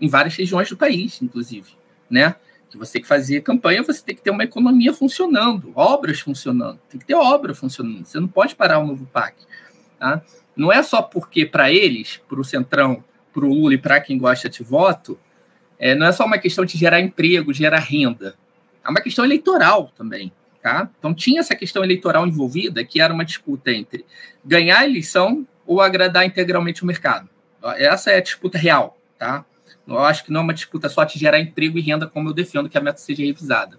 em 0.00 0.06
várias 0.06 0.36
regiões 0.36 0.68
do 0.68 0.76
país, 0.76 1.20
inclusive, 1.20 1.72
né? 2.08 2.36
Que 2.74 2.78
você 2.78 2.98
que 2.98 3.06
fazer 3.06 3.40
campanha, 3.42 3.84
você 3.84 4.02
tem 4.02 4.16
que 4.16 4.20
ter 4.20 4.30
uma 4.30 4.42
economia 4.42 4.92
funcionando, 4.92 5.70
obras 5.76 6.18
funcionando, 6.18 6.80
tem 6.90 6.98
que 6.98 7.06
ter 7.06 7.14
obra 7.14 7.54
funcionando. 7.54 8.04
Você 8.04 8.18
não 8.18 8.26
pode 8.26 8.56
parar 8.56 8.80
o 8.80 8.86
novo 8.86 9.06
PAC, 9.06 9.36
tá? 9.96 10.20
Não 10.56 10.72
é 10.72 10.82
só 10.82 11.00
porque 11.00 11.46
para 11.46 11.70
eles, 11.70 12.20
para 12.28 12.40
o 12.40 12.44
Centrão, 12.44 13.04
para 13.32 13.44
o 13.44 13.48
Lula 13.48 13.74
e 13.74 13.78
para 13.78 14.00
quem 14.00 14.18
gosta 14.18 14.48
de 14.48 14.64
voto, 14.64 15.16
é, 15.78 15.94
não 15.94 16.04
é 16.04 16.10
só 16.10 16.24
uma 16.24 16.36
questão 16.36 16.64
de 16.64 16.76
gerar 16.76 16.98
emprego, 16.98 17.52
gerar 17.52 17.78
renda. 17.78 18.34
É 18.84 18.90
uma 18.90 19.00
questão 19.00 19.24
eleitoral 19.24 19.92
também. 19.96 20.32
Tá? 20.60 20.90
Então 20.98 21.14
tinha 21.14 21.38
essa 21.38 21.54
questão 21.54 21.84
eleitoral 21.84 22.26
envolvida, 22.26 22.84
que 22.84 23.00
era 23.00 23.14
uma 23.14 23.24
disputa 23.24 23.70
entre 23.70 24.04
ganhar 24.44 24.80
a 24.80 24.84
eleição 24.84 25.46
ou 25.64 25.80
agradar 25.80 26.26
integralmente 26.26 26.82
o 26.82 26.86
mercado. 26.86 27.28
Essa 27.76 28.10
é 28.10 28.16
a 28.16 28.20
disputa 28.20 28.58
real. 28.58 28.98
Tá? 29.16 29.44
Eu 29.86 29.98
acho 29.98 30.24
que 30.24 30.32
não 30.32 30.40
é 30.40 30.44
uma 30.44 30.54
disputa 30.54 30.88
só 30.88 31.04
de 31.04 31.18
gerar 31.18 31.38
emprego 31.38 31.78
e 31.78 31.80
renda, 31.80 32.06
como 32.06 32.30
eu 32.30 32.32
defendo 32.32 32.68
que 32.68 32.78
a 32.78 32.80
meta 32.80 32.98
seja 32.98 33.22
revisada. 33.22 33.78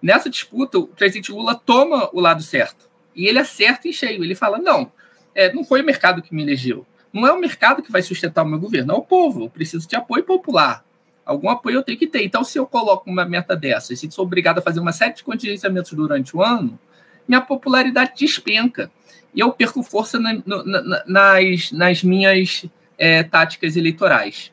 Nessa 0.00 0.30
disputa, 0.30 0.78
o 0.78 0.86
presidente 0.86 1.32
Lula 1.32 1.54
toma 1.54 2.08
o 2.12 2.20
lado 2.20 2.42
certo. 2.42 2.88
E 3.14 3.26
ele 3.26 3.38
acerta 3.38 3.88
em 3.88 3.92
cheio. 3.92 4.22
Ele 4.22 4.34
fala: 4.34 4.58
não, 4.58 4.90
é, 5.34 5.52
não 5.52 5.64
foi 5.64 5.82
o 5.82 5.84
mercado 5.84 6.22
que 6.22 6.34
me 6.34 6.42
elegeu. 6.42 6.86
Não 7.12 7.26
é 7.26 7.32
o 7.32 7.40
mercado 7.40 7.82
que 7.82 7.90
vai 7.90 8.02
sustentar 8.02 8.44
o 8.44 8.48
meu 8.48 8.58
governo, 8.58 8.92
é 8.92 8.96
o 8.96 9.02
povo. 9.02 9.44
Eu 9.44 9.50
preciso 9.50 9.88
de 9.88 9.96
apoio 9.96 10.22
popular. 10.22 10.84
Algum 11.26 11.50
apoio 11.50 11.76
eu 11.76 11.82
tenho 11.82 11.98
que 11.98 12.06
ter. 12.06 12.24
Então, 12.24 12.44
se 12.44 12.58
eu 12.58 12.66
coloco 12.66 13.10
uma 13.10 13.24
meta 13.24 13.56
dessa, 13.56 13.94
se 13.94 14.10
sou 14.10 14.24
obrigado 14.24 14.58
a 14.58 14.62
fazer 14.62 14.80
uma 14.80 14.92
série 14.92 15.14
de 15.14 15.24
contingenciamentos 15.24 15.92
durante 15.92 16.36
o 16.36 16.42
ano, 16.42 16.78
minha 17.26 17.40
popularidade 17.40 18.12
despenca. 18.16 18.90
E 19.34 19.40
eu 19.40 19.52
perco 19.52 19.82
força 19.82 20.18
na, 20.18 20.40
na, 20.46 21.04
nas, 21.06 21.72
nas 21.72 22.02
minhas 22.02 22.64
é, 22.96 23.22
táticas 23.22 23.76
eleitorais 23.76 24.52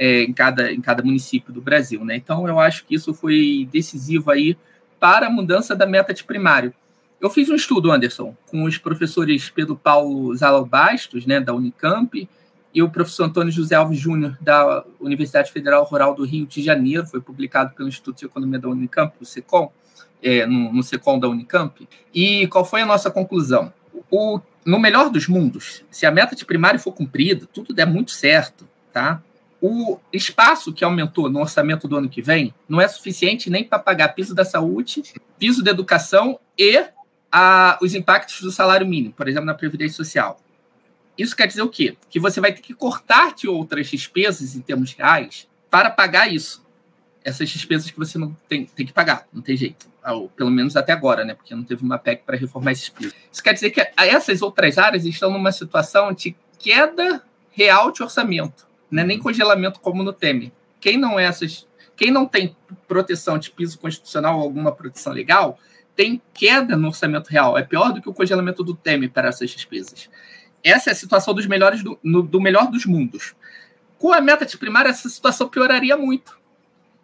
é, 0.00 0.22
em, 0.22 0.32
cada, 0.32 0.72
em 0.72 0.80
cada 0.80 1.02
município 1.02 1.52
do 1.52 1.60
Brasil. 1.60 2.02
Né? 2.06 2.16
Então, 2.16 2.48
eu 2.48 2.58
acho 2.58 2.86
que 2.86 2.94
isso 2.94 3.12
foi 3.12 3.68
decisivo 3.70 4.30
aí 4.30 4.56
para 4.98 5.26
a 5.26 5.30
mudança 5.30 5.76
da 5.76 5.84
meta 5.84 6.14
de 6.14 6.24
primário. 6.24 6.72
Eu 7.20 7.28
fiz 7.28 7.50
um 7.50 7.54
estudo, 7.54 7.92
Anderson, 7.92 8.34
com 8.50 8.64
os 8.64 8.78
professores 8.78 9.50
Pedro 9.50 9.76
Paulo 9.76 10.34
Zala 10.34 10.64
Bastos, 10.64 11.26
né, 11.26 11.38
da 11.38 11.52
Unicamp, 11.52 12.26
e 12.72 12.82
o 12.82 12.88
professor 12.88 13.24
Antônio 13.24 13.52
José 13.52 13.74
Alves 13.74 13.98
Júnior, 13.98 14.38
da 14.40 14.82
Universidade 14.98 15.52
Federal 15.52 15.84
Rural 15.84 16.14
do 16.14 16.24
Rio 16.24 16.46
de 16.46 16.62
Janeiro, 16.62 17.06
foi 17.06 17.20
publicado 17.20 17.74
pelo 17.74 17.88
Instituto 17.88 18.20
de 18.20 18.24
Economia 18.24 18.58
da 18.58 18.68
Unicamp, 18.68 19.14
o 19.20 19.26
SECOM, 19.26 19.70
é, 20.22 20.46
no, 20.46 20.72
no 20.72 20.82
SECOM 20.82 21.18
da 21.18 21.28
Unicamp. 21.28 21.86
E 22.14 22.46
qual 22.46 22.64
foi 22.64 22.80
a 22.80 22.86
nossa 22.86 23.10
conclusão? 23.10 23.70
O, 24.10 24.40
no 24.64 24.78
melhor 24.78 25.10
dos 25.10 25.28
mundos, 25.28 25.84
se 25.90 26.06
a 26.06 26.10
meta 26.10 26.34
de 26.34 26.46
primário 26.46 26.80
for 26.80 26.92
cumprida, 26.92 27.46
tudo 27.52 27.74
der 27.74 27.86
muito 27.86 28.12
certo, 28.12 28.66
tá? 28.94 29.20
O 29.60 29.98
espaço 30.12 30.72
que 30.72 30.84
aumentou 30.84 31.28
no 31.28 31.40
orçamento 31.40 31.86
do 31.86 31.96
ano 31.96 32.08
que 32.08 32.22
vem 32.22 32.54
não 32.68 32.80
é 32.80 32.88
suficiente 32.88 33.50
nem 33.50 33.62
para 33.62 33.78
pagar 33.78 34.08
piso 34.08 34.34
da 34.34 34.44
saúde, 34.44 35.02
piso 35.38 35.62
da 35.62 35.70
educação 35.70 36.40
e 36.58 36.82
a, 37.30 37.78
os 37.82 37.94
impactos 37.94 38.40
do 38.40 38.50
salário 38.50 38.86
mínimo, 38.86 39.12
por 39.12 39.28
exemplo, 39.28 39.46
na 39.46 39.54
Previdência 39.54 39.96
Social. 39.96 40.40
Isso 41.16 41.36
quer 41.36 41.46
dizer 41.46 41.62
o 41.62 41.68
quê? 41.68 41.96
Que 42.08 42.18
você 42.18 42.40
vai 42.40 42.52
ter 42.52 42.62
que 42.62 42.72
cortar 42.72 43.34
de 43.34 43.46
outras 43.46 43.88
despesas 43.88 44.56
em 44.56 44.60
termos 44.62 44.94
reais 44.94 45.46
para 45.70 45.90
pagar 45.90 46.32
isso. 46.32 46.64
Essas 47.22 47.50
despesas 47.50 47.90
que 47.90 47.98
você 47.98 48.16
não 48.16 48.34
tem, 48.48 48.64
tem 48.64 48.86
que 48.86 48.92
pagar, 48.92 49.28
não 49.30 49.42
tem 49.42 49.54
jeito. 49.54 49.86
Ou, 50.06 50.30
pelo 50.30 50.50
menos 50.50 50.74
até 50.76 50.92
agora, 50.92 51.22
né? 51.22 51.34
Porque 51.34 51.54
não 51.54 51.62
teve 51.62 51.84
uma 51.84 51.98
PEC 51.98 52.22
para 52.24 52.38
reformar 52.38 52.72
esses 52.72 52.88
pisos. 52.88 53.14
Isso 53.30 53.42
quer 53.42 53.52
dizer 53.52 53.68
que 53.68 53.86
essas 53.98 54.40
outras 54.40 54.78
áreas 54.78 55.04
estão 55.04 55.30
numa 55.30 55.52
situação 55.52 56.14
de 56.14 56.34
queda 56.58 57.22
real 57.50 57.92
de 57.92 58.02
orçamento. 58.02 58.69
Não 58.90 59.02
é 59.02 59.06
nem 59.06 59.18
congelamento 59.18 59.80
como 59.80 60.02
no 60.02 60.12
Temer. 60.12 60.50
Quem 60.80 60.96
não 60.96 61.18
é 61.18 61.24
essas, 61.24 61.66
quem 61.96 62.10
não 62.10 62.26
tem 62.26 62.56
proteção 62.88 63.38
de 63.38 63.50
piso 63.50 63.78
constitucional 63.78 64.38
ou 64.38 64.42
alguma 64.42 64.72
proteção 64.72 65.12
legal, 65.12 65.58
tem 65.94 66.20
queda 66.32 66.76
no 66.76 66.88
orçamento 66.88 67.28
real. 67.28 67.58
É 67.58 67.62
pior 67.62 67.92
do 67.92 68.00
que 68.00 68.08
o 68.08 68.14
congelamento 68.14 68.64
do 68.64 68.74
Temer 68.74 69.10
para 69.10 69.28
essas 69.28 69.50
despesas 69.50 70.08
essa 70.62 70.90
é 70.90 70.92
a 70.92 70.96
situação 70.96 71.34
dos 71.34 71.46
melhores 71.46 71.82
do, 71.82 71.98
no, 72.02 72.22
do 72.22 72.40
melhor 72.40 72.70
dos 72.70 72.84
mundos. 72.84 73.34
Com 73.98 74.12
a 74.12 74.20
meta 74.20 74.46
de 74.46 74.56
primária, 74.56 74.90
essa 74.90 75.08
situação 75.08 75.48
pioraria 75.48 75.96
muito. 75.96 76.38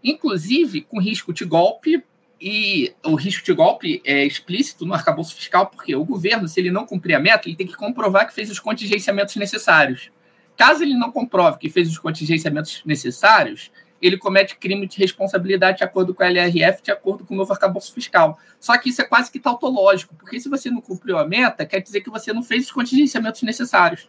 Inclusive 0.03 0.83
com 0.83 1.01
risco 1.01 1.33
de 1.33 1.45
golpe, 1.45 2.03
e 2.39 2.95
o 3.03 3.15
risco 3.15 3.45
de 3.45 3.53
golpe 3.55 4.03
é 4.05 4.25
explícito 4.25 4.85
no 4.85 4.93
arcabouço 4.93 5.35
fiscal, 5.35 5.67
porque 5.67 5.97
o 5.97 6.05
governo, 6.05 6.47
se 6.47 6.61
ele 6.61 6.71
não 6.71 6.85
cumprir 6.85 7.15
a 7.15 7.21
meta, 7.21 7.49
ele 7.49 7.57
tem 7.57 7.67
que 7.67 7.75
comprovar 7.75 8.27
que 8.27 8.35
fez 8.35 8.51
os 8.51 8.61
contingenciamentos 8.61 9.37
necessários. 9.37 10.11
Caso 10.57 10.83
ele 10.83 10.95
não 10.95 11.13
comprove 11.13 11.59
que 11.59 11.69
fez 11.69 11.89
os 11.89 11.99
contingenciamentos 11.99 12.83
necessários, 12.85 13.71
ele 14.01 14.17
comete 14.17 14.57
crime 14.57 14.87
de 14.87 14.99
responsabilidade 14.99 15.79
de 15.79 15.85
acordo 15.85 16.15
com 16.15 16.23
a 16.23 16.27
LRF, 16.27 16.83
de 16.83 16.91
acordo 16.91 17.25
com 17.25 17.35
o 17.35 17.37
novo 17.37 17.53
arcabouço 17.53 17.93
fiscal. 17.93 18.39
Só 18.61 18.77
que 18.79 18.91
isso 18.91 19.01
é 19.01 19.05
quase 19.05 19.31
que 19.31 19.41
tautológico, 19.41 20.15
porque 20.15 20.39
se 20.41 20.49
você 20.49 20.71
não 20.71 20.81
cumpriu 20.81 21.19
a 21.19 21.27
meta, 21.27 21.65
quer 21.65 21.81
dizer 21.81 22.01
que 22.01 22.11
você 22.11 22.33
não 22.33 22.43
fez 22.43 22.67
os 22.67 22.73
contingenciamentos 22.73 23.43
necessários. 23.43 24.09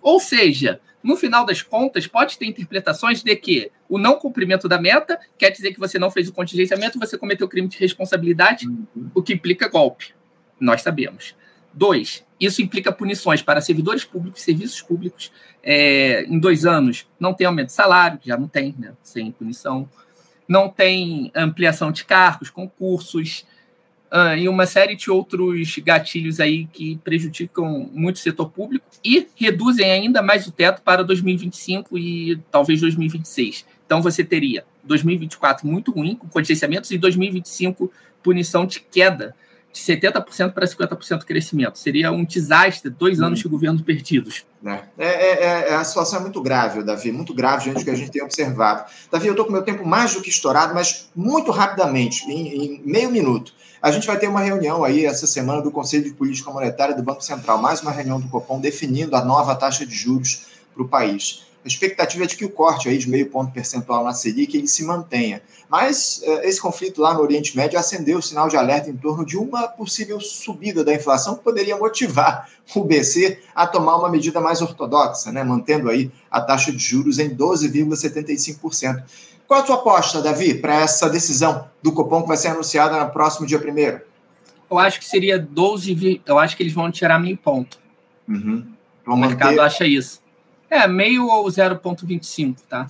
Ou 0.00 0.20
seja, 0.20 0.80
no 1.02 1.16
final 1.16 1.44
das 1.44 1.62
contas, 1.62 2.06
pode 2.06 2.38
ter 2.38 2.46
interpretações 2.46 3.22
de 3.22 3.34
que 3.36 3.70
o 3.88 3.98
não 3.98 4.16
cumprimento 4.16 4.68
da 4.68 4.80
meta 4.80 5.18
quer 5.36 5.50
dizer 5.50 5.72
que 5.72 5.80
você 5.80 5.98
não 5.98 6.10
fez 6.10 6.28
o 6.28 6.32
contingenciamento, 6.32 6.98
você 6.98 7.16
cometeu 7.16 7.48
crime 7.48 7.68
de 7.68 7.78
responsabilidade, 7.78 8.66
uhum. 8.66 9.10
o 9.14 9.22
que 9.22 9.32
implica 9.32 9.68
golpe. 9.68 10.14
Nós 10.60 10.82
sabemos. 10.82 11.36
Dois, 11.72 12.24
isso 12.40 12.62
implica 12.62 12.92
punições 12.92 13.42
para 13.42 13.60
servidores 13.60 14.04
públicos, 14.04 14.42
serviços 14.42 14.80
públicos. 14.80 15.32
É, 15.62 16.24
em 16.24 16.38
dois 16.38 16.64
anos, 16.64 17.06
não 17.18 17.34
tem 17.34 17.46
aumento 17.46 17.66
de 17.66 17.72
salário, 17.72 18.20
já 18.24 18.36
não 18.36 18.48
tem, 18.48 18.74
né, 18.78 18.92
sem 19.02 19.30
punição. 19.32 19.88
Não 20.46 20.68
tem 20.68 21.30
ampliação 21.34 21.92
de 21.92 22.04
cargos, 22.04 22.48
concursos, 22.48 23.44
uh, 24.12 24.36
e 24.36 24.48
uma 24.48 24.66
série 24.66 24.96
de 24.96 25.10
outros 25.10 25.76
gatilhos 25.78 26.40
aí 26.40 26.66
que 26.66 26.96
prejudicam 26.98 27.88
muito 27.92 28.16
o 28.16 28.20
setor 28.20 28.50
público 28.50 28.86
e 29.04 29.28
reduzem 29.36 29.90
ainda 29.90 30.22
mais 30.22 30.46
o 30.46 30.52
teto 30.52 30.82
para 30.82 31.04
2025 31.04 31.98
e 31.98 32.36
talvez 32.50 32.80
2026. 32.80 33.64
Então 33.86 34.02
você 34.02 34.24
teria 34.24 34.64
2024 34.84 35.66
muito 35.66 35.92
ruim, 35.92 36.14
com 36.14 36.28
contingenciamentos, 36.28 36.90
e 36.90 36.98
2025 36.98 37.92
punição 38.22 38.66
de 38.66 38.80
queda 38.80 39.34
de 39.72 39.80
70% 39.80 40.52
para 40.52 40.66
50% 40.66 41.18
de 41.18 41.26
crescimento. 41.26 41.78
Seria 41.78 42.10
um 42.10 42.24
desastre, 42.24 42.90
dois 42.90 43.20
anos 43.20 43.38
de 43.38 43.48
governo 43.48 43.82
perdidos. 43.82 44.44
É, 44.64 45.06
é, 45.06 45.44
é, 45.70 45.74
a 45.74 45.84
situação 45.84 46.18
é 46.18 46.22
muito 46.22 46.42
grave, 46.42 46.82
Davi, 46.82 47.12
muito 47.12 47.32
grave 47.32 47.64
diante 47.64 47.78
do 47.78 47.84
que 47.84 47.90
a 47.90 47.94
gente 47.94 48.10
tem 48.10 48.22
observado. 48.22 48.84
Davi, 49.10 49.26
eu 49.26 49.32
estou 49.32 49.46
com 49.46 49.52
meu 49.52 49.62
tempo 49.62 49.86
mais 49.86 50.14
do 50.14 50.20
que 50.20 50.30
estourado, 50.30 50.74
mas 50.74 51.08
muito 51.14 51.50
rapidamente, 51.50 52.24
em, 52.24 52.64
em, 52.64 52.82
meio 52.84 53.10
minuto. 53.10 53.52
A 53.80 53.92
gente 53.92 54.06
vai 54.06 54.18
ter 54.18 54.26
uma 54.26 54.40
reunião 54.40 54.82
aí 54.82 55.06
essa 55.06 55.26
semana 55.26 55.62
do 55.62 55.70
Conselho 55.70 56.04
de 56.04 56.10
Política 56.10 56.50
Monetária 56.50 56.96
do 56.96 57.02
Banco 57.02 57.22
Central, 57.22 57.58
mais 57.58 57.80
uma 57.80 57.92
reunião 57.92 58.20
do 58.20 58.28
Copom 58.28 58.60
definindo 58.60 59.14
a 59.14 59.24
nova 59.24 59.54
taxa 59.54 59.86
de 59.86 59.94
juros 59.94 60.46
para 60.74 60.82
o 60.82 60.88
país. 60.88 61.47
A 61.68 61.70
expectativa 61.70 62.24
é 62.24 62.26
de 62.26 62.34
que 62.34 62.46
o 62.46 62.48
corte 62.48 62.88
aí 62.88 62.96
de 62.96 63.10
meio 63.10 63.28
ponto 63.28 63.52
percentual 63.52 64.02
na 64.02 64.14
Selic 64.14 64.56
ele 64.56 64.66
se 64.66 64.82
mantenha. 64.84 65.42
Mas 65.68 66.22
eh, 66.24 66.48
esse 66.48 66.58
conflito 66.58 67.02
lá 67.02 67.12
no 67.12 67.20
Oriente 67.20 67.54
Médio 67.54 67.78
acendeu 67.78 68.18
o 68.18 68.22
sinal 68.22 68.48
de 68.48 68.56
alerta 68.56 68.88
em 68.88 68.96
torno 68.96 69.22
de 69.22 69.36
uma 69.36 69.68
possível 69.68 70.18
subida 70.18 70.82
da 70.82 70.94
inflação 70.94 71.36
que 71.36 71.44
poderia 71.44 71.76
motivar 71.76 72.48
o 72.74 72.82
BC 72.82 73.38
a 73.54 73.66
tomar 73.66 73.96
uma 73.96 74.08
medida 74.08 74.40
mais 74.40 74.62
ortodoxa, 74.62 75.30
né, 75.30 75.44
mantendo 75.44 75.90
aí 75.90 76.10
a 76.30 76.40
taxa 76.40 76.72
de 76.72 76.78
juros 76.78 77.18
em 77.18 77.36
12,75%. 77.36 79.02
Qual 79.46 79.60
a 79.62 79.66
sua 79.66 79.76
aposta, 79.76 80.22
Davi, 80.22 80.54
para 80.54 80.80
essa 80.80 81.10
decisão 81.10 81.68
do 81.82 81.92
Copom 81.92 82.22
que 82.22 82.28
vai 82.28 82.36
ser 82.38 82.48
anunciada 82.48 82.98
no 82.98 83.10
próximo 83.10 83.46
dia 83.46 83.58
1 83.58 84.00
Eu 84.70 84.78
acho 84.78 84.98
que 84.98 85.04
seria 85.04 85.38
12, 85.38 86.22
eu 86.24 86.38
acho 86.38 86.56
que 86.56 86.62
eles 86.62 86.72
vão 86.72 86.90
tirar 86.90 87.18
meio 87.18 87.36
ponto. 87.36 87.78
Uhum. 88.26 88.66
O 89.06 89.16
mercado 89.16 89.60
acha 89.60 89.86
isso. 89.86 90.26
É, 90.70 90.86
meio 90.86 91.26
ou 91.26 91.46
0,25, 91.46 92.56
tá? 92.68 92.86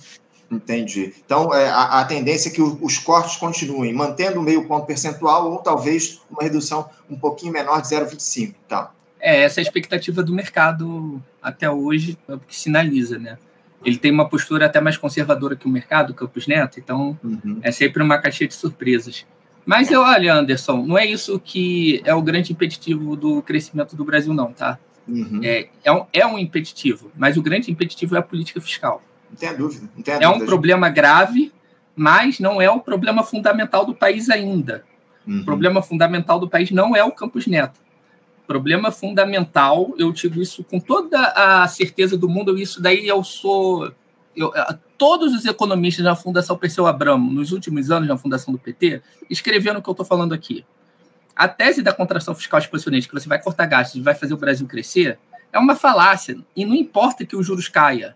Entendi. 0.51 1.13
Então, 1.23 1.53
é, 1.53 1.69
a, 1.69 1.99
a, 1.99 2.05
tendência 2.05 2.49
é 2.49 2.51
que 2.51 2.61
os 2.61 2.97
cortes 2.97 3.37
continuem, 3.37 3.93
mantendo 3.93 4.39
o 4.39 4.43
meio 4.43 4.67
ponto 4.67 4.85
percentual 4.85 5.51
ou 5.51 5.59
talvez 5.59 6.21
uma 6.29 6.41
redução 6.41 6.89
um 7.09 7.15
pouquinho 7.15 7.53
menor 7.53 7.81
de 7.81 7.87
0,25. 7.87 8.55
Tá? 8.67 8.91
É, 9.19 9.43
essa 9.43 9.59
é 9.59 9.61
a 9.61 9.63
expectativa 9.63 10.23
do 10.23 10.33
mercado 10.33 11.21
até 11.41 11.69
hoje, 11.69 12.17
é 12.27 12.33
o 12.33 12.39
que 12.39 12.55
sinaliza, 12.55 13.19
né? 13.19 13.37
Ele 13.83 13.97
tem 13.97 14.11
uma 14.11 14.27
postura 14.27 14.65
até 14.65 14.81
mais 14.81 14.97
conservadora 14.97 15.55
que 15.55 15.65
o 15.65 15.69
mercado, 15.69 16.13
Campos 16.13 16.47
Neto, 16.47 16.79
então 16.79 17.17
uhum. 17.23 17.59
é 17.61 17.71
sempre 17.71 18.03
uma 18.03 18.17
caixinha 18.17 18.47
de 18.47 18.55
surpresas. 18.55 19.25
Mas 19.65 19.91
eu, 19.91 20.01
olha, 20.01 20.33
Anderson, 20.33 20.83
não 20.85 20.97
é 20.97 21.05
isso 21.05 21.39
que 21.39 22.01
é 22.03 22.13
o 22.13 22.21
grande 22.21 22.51
impeditivo 22.51 23.15
do 23.15 23.41
crescimento 23.41 23.95
do 23.95 24.03
Brasil, 24.03 24.33
não, 24.33 24.51
tá? 24.51 24.79
Uhum. 25.07 25.41
É, 25.43 25.69
é, 25.83 25.91
um, 25.91 26.05
é 26.11 26.25
um 26.25 26.37
impeditivo, 26.37 27.11
mas 27.17 27.37
o 27.37 27.41
grande 27.41 27.71
impeditivo 27.71 28.15
é 28.15 28.19
a 28.19 28.23
política 28.23 28.61
fiscal. 28.61 29.01
Não 29.29 29.37
tem 29.37 29.55
dúvida. 29.55 29.89
Não 29.95 30.03
tem 30.03 30.17
é 30.19 30.29
um 30.29 30.45
problema 30.45 30.89
grave, 30.89 31.51
mas 31.95 32.39
não 32.39 32.61
é 32.61 32.69
o 32.69 32.79
problema 32.79 33.23
fundamental 33.23 33.85
do 33.85 33.93
país 33.93 34.29
ainda. 34.29 34.83
Uhum. 35.27 35.41
O 35.41 35.45
problema 35.45 35.81
fundamental 35.81 36.39
do 36.39 36.49
país 36.49 36.71
não 36.71 36.95
é 36.95 37.03
o 37.03 37.11
Campos 37.11 37.45
Neto. 37.45 37.79
O 38.43 38.47
problema 38.47 38.91
fundamental, 38.91 39.93
eu 39.97 40.11
digo 40.11 40.41
isso 40.41 40.63
com 40.63 40.79
toda 40.79 41.19
a 41.19 41.67
certeza 41.67 42.17
do 42.17 42.27
mundo, 42.27 42.57
isso 42.57 42.81
daí 42.81 43.07
eu 43.07 43.23
sou. 43.23 43.91
Eu, 44.35 44.51
todos 44.97 45.33
os 45.33 45.45
economistas 45.45 46.03
da 46.03 46.15
Fundação 46.15 46.57
Perseu 46.57 46.87
Abramo, 46.87 47.31
nos 47.31 47.51
últimos 47.51 47.91
anos 47.91 48.07
na 48.07 48.17
Fundação 48.17 48.51
do 48.51 48.59
PT, 48.59 49.01
escreveram 49.29 49.79
o 49.79 49.83
que 49.83 49.89
eu 49.89 49.93
estou 49.93 50.05
falando 50.05 50.33
aqui. 50.33 50.65
A 51.39 51.47
tese 51.47 51.81
da 51.81 51.93
contração 51.93 52.35
fiscal 52.35 52.59
expansionista, 52.59 53.07
que 53.07 53.17
você 53.17 53.29
vai 53.29 53.41
cortar 53.41 53.65
gastos 53.65 53.95
e 53.95 54.03
vai 54.03 54.13
fazer 54.13 54.33
o 54.33 54.37
Brasil 54.37 54.67
crescer, 54.67 55.17
é 55.53 55.57
uma 55.57 55.73
falácia. 55.73 56.37
E 56.53 56.65
não 56.65 56.75
importa 56.75 57.25
que 57.25 57.33
os 57.33 57.47
juros 57.47 57.69
caia. 57.69 58.13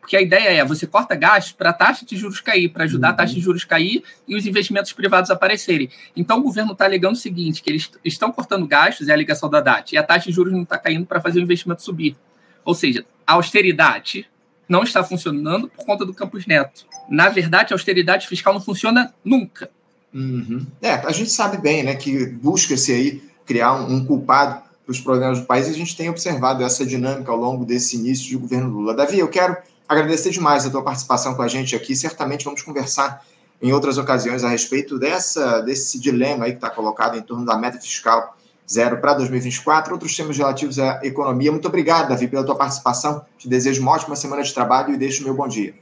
Porque 0.00 0.16
a 0.16 0.20
ideia 0.20 0.48
é 0.48 0.64
você 0.64 0.84
corta 0.84 1.14
gastos 1.14 1.52
para 1.52 1.70
a 1.70 1.72
taxa 1.72 2.04
de 2.04 2.16
juros 2.16 2.40
cair, 2.40 2.68
para 2.70 2.82
ajudar 2.82 3.06
uhum. 3.06 3.14
a 3.14 3.16
taxa 3.18 3.34
de 3.34 3.40
juros 3.40 3.62
cair 3.62 4.02
e 4.26 4.34
os 4.34 4.46
investimentos 4.46 4.92
privados 4.92 5.30
aparecerem. 5.30 5.88
Então 6.16 6.40
o 6.40 6.42
governo 6.42 6.72
está 6.72 6.86
alegando 6.86 7.14
o 7.14 7.16
seguinte: 7.16 7.62
que 7.62 7.70
eles 7.70 7.88
estão 8.04 8.32
cortando 8.32 8.66
gastos, 8.66 9.08
é 9.08 9.12
a 9.12 9.16
ligação 9.16 9.48
da 9.48 9.60
DAT, 9.60 9.92
e 9.92 9.96
a 9.96 10.02
taxa 10.02 10.28
de 10.28 10.32
juros 10.32 10.52
não 10.52 10.64
está 10.64 10.76
caindo 10.76 11.06
para 11.06 11.20
fazer 11.20 11.38
o 11.38 11.42
investimento 11.44 11.84
subir. 11.84 12.16
Ou 12.64 12.74
seja, 12.74 13.06
a 13.24 13.34
austeridade 13.34 14.28
não 14.68 14.82
está 14.82 15.04
funcionando 15.04 15.68
por 15.68 15.86
conta 15.86 16.04
do 16.04 16.12
Campos 16.12 16.46
Neto. 16.46 16.84
Na 17.08 17.28
verdade, 17.28 17.72
a 17.72 17.76
austeridade 17.76 18.26
fiscal 18.26 18.52
não 18.52 18.60
funciona 18.60 19.14
nunca. 19.24 19.70
Uhum. 20.16 20.66
É, 20.80 20.92
a 20.92 21.12
gente 21.12 21.30
sabe 21.30 21.58
bem 21.58 21.82
né, 21.82 21.94
que 21.94 22.24
busca-se 22.24 22.90
aí 22.90 23.22
criar 23.44 23.74
um, 23.74 23.96
um 23.96 24.04
culpado 24.06 24.62
para 24.82 24.90
os 24.90 24.98
problemas 24.98 25.38
do 25.38 25.44
país 25.44 25.66
e 25.66 25.70
a 25.70 25.74
gente 25.74 25.94
tem 25.94 26.08
observado 26.08 26.64
essa 26.64 26.86
dinâmica 26.86 27.30
ao 27.30 27.36
longo 27.36 27.66
desse 27.66 27.96
início 27.96 28.26
de 28.26 28.36
governo 28.36 28.70
Lula. 28.70 28.94
Davi, 28.94 29.18
eu 29.18 29.28
quero 29.28 29.54
agradecer 29.86 30.30
demais 30.30 30.64
a 30.64 30.70
tua 30.70 30.82
participação 30.82 31.34
com 31.34 31.42
a 31.42 31.48
gente 31.48 31.76
aqui. 31.76 31.94
Certamente 31.94 32.46
vamos 32.46 32.62
conversar 32.62 33.22
em 33.60 33.72
outras 33.72 33.98
ocasiões 33.98 34.42
a 34.42 34.48
respeito 34.48 34.98
dessa, 34.98 35.60
desse 35.60 36.00
dilema 36.00 36.46
aí 36.46 36.52
que 36.52 36.58
está 36.58 36.70
colocado 36.70 37.18
em 37.18 37.22
torno 37.22 37.44
da 37.44 37.58
meta 37.58 37.78
fiscal 37.78 38.34
zero 38.68 38.96
para 38.98 39.14
2024, 39.14 39.92
outros 39.92 40.16
temas 40.16 40.38
relativos 40.38 40.78
à 40.78 41.00
economia. 41.04 41.52
Muito 41.52 41.68
obrigado, 41.68 42.08
Davi, 42.08 42.26
pela 42.26 42.42
tua 42.42 42.56
participação. 42.56 43.22
Te 43.36 43.48
desejo 43.48 43.82
uma 43.82 43.92
ótima 43.92 44.16
semana 44.16 44.42
de 44.42 44.52
trabalho 44.54 44.94
e 44.94 44.96
deixo 44.96 45.20
o 45.20 45.24
meu 45.24 45.34
bom 45.34 45.46
dia. 45.46 45.74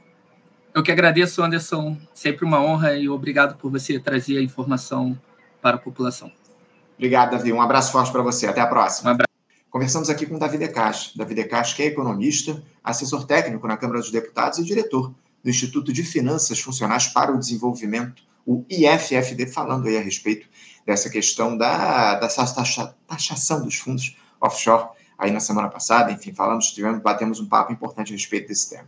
Eu 0.75 0.83
que 0.83 0.91
agradeço, 0.91 1.41
Anderson. 1.41 1.97
Sempre 2.13 2.43
uma 2.43 2.61
honra 2.61 2.95
e 2.97 3.07
obrigado 3.07 3.55
por 3.57 3.71
você 3.71 3.97
trazer 3.97 4.37
a 4.37 4.41
informação 4.41 5.17
para 5.61 5.77
a 5.77 5.79
população. 5.79 6.29
Obrigado, 6.97 7.31
Davi. 7.31 7.53
Um 7.53 7.61
abraço 7.61 7.93
forte 7.93 8.11
para 8.11 8.21
você. 8.21 8.45
Até 8.45 8.59
a 8.59 8.67
próxima. 8.67 9.11
Um 9.11 9.13
abraço. 9.13 9.29
Conversamos 9.69 10.09
aqui 10.09 10.25
com 10.25 10.37
Davi 10.37 10.57
Decache. 10.57 11.17
Davi 11.17 11.33
Decache, 11.33 11.77
que 11.77 11.83
é 11.83 11.85
economista, 11.85 12.61
assessor 12.83 13.25
técnico 13.25 13.65
na 13.65 13.77
Câmara 13.77 14.01
dos 14.01 14.11
Deputados 14.11 14.59
e 14.59 14.65
diretor 14.65 15.15
do 15.41 15.49
Instituto 15.49 15.93
de 15.93 16.03
Finanças 16.03 16.59
Funcionais 16.59 17.07
para 17.07 17.31
o 17.31 17.39
Desenvolvimento, 17.39 18.23
o 18.45 18.65
IFFD, 18.69 19.47
falando 19.47 19.87
aí 19.87 19.97
a 19.97 20.01
respeito 20.01 20.45
dessa 20.85 21.09
questão 21.09 21.57
da, 21.57 22.15
da 22.15 22.27
taxação 23.07 23.63
dos 23.63 23.75
fundos 23.75 24.17
offshore 24.41 24.89
aí 25.17 25.31
na 25.31 25.39
semana 25.39 25.69
passada. 25.69 26.11
Enfim, 26.11 26.33
falamos, 26.33 26.71
tivemos, 26.71 27.01
batemos 27.01 27.39
um 27.39 27.47
papo 27.47 27.71
importante 27.71 28.11
a 28.11 28.15
respeito 28.15 28.49
desse 28.49 28.71
tema. 28.71 28.87